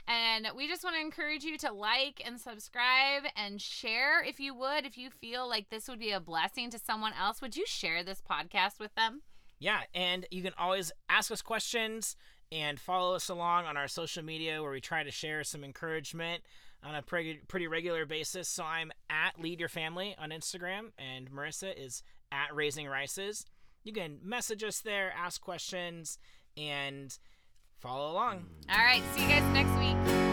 And 0.07 0.47
we 0.55 0.67
just 0.67 0.83
want 0.83 0.95
to 0.95 1.01
encourage 1.01 1.43
you 1.43 1.57
to 1.59 1.71
like 1.71 2.21
and 2.25 2.39
subscribe 2.39 3.23
and 3.35 3.61
share 3.61 4.23
if 4.23 4.39
you 4.39 4.55
would. 4.55 4.85
If 4.85 4.97
you 4.97 5.09
feel 5.09 5.47
like 5.47 5.69
this 5.69 5.87
would 5.87 5.99
be 5.99 6.11
a 6.11 6.19
blessing 6.19 6.69
to 6.71 6.79
someone 6.79 7.13
else, 7.19 7.41
would 7.41 7.55
you 7.55 7.65
share 7.67 8.03
this 8.03 8.21
podcast 8.21 8.79
with 8.79 8.95
them? 8.95 9.21
Yeah, 9.59 9.81
and 9.93 10.25
you 10.31 10.43
can 10.43 10.53
always 10.57 10.91
ask 11.09 11.31
us 11.31 11.41
questions 11.41 12.15
and 12.51 12.79
follow 12.79 13.15
us 13.15 13.29
along 13.29 13.65
on 13.65 13.75
our 13.75 13.87
social 13.87 14.23
media 14.23 14.61
where 14.61 14.71
we 14.71 14.79
try 14.79 15.03
to 15.03 15.11
share 15.11 15.43
some 15.43 15.63
encouragement 15.63 16.43
on 16.83 16.95
a 16.95 17.01
pretty, 17.01 17.39
pretty 17.47 17.67
regular 17.67 18.05
basis. 18.05 18.47
So 18.47 18.63
I'm 18.63 18.91
at 19.09 19.39
Lead 19.39 19.59
Your 19.59 19.69
Family 19.69 20.15
on 20.17 20.29
Instagram, 20.29 20.91
and 20.97 21.31
Marissa 21.31 21.73
is 21.77 22.03
at 22.31 22.53
Raising 22.55 22.87
Rices. 22.87 23.45
You 23.83 23.93
can 23.93 24.19
message 24.23 24.63
us 24.63 24.81
there, 24.81 25.13
ask 25.17 25.41
questions, 25.41 26.19
and 26.57 27.17
follow 27.79 28.11
along. 28.11 28.45
All 28.69 28.77
right, 28.77 29.01
see 29.15 29.23
you 29.23 29.29
guys 29.29 29.43
next 29.53 29.77
week. 29.79 30.26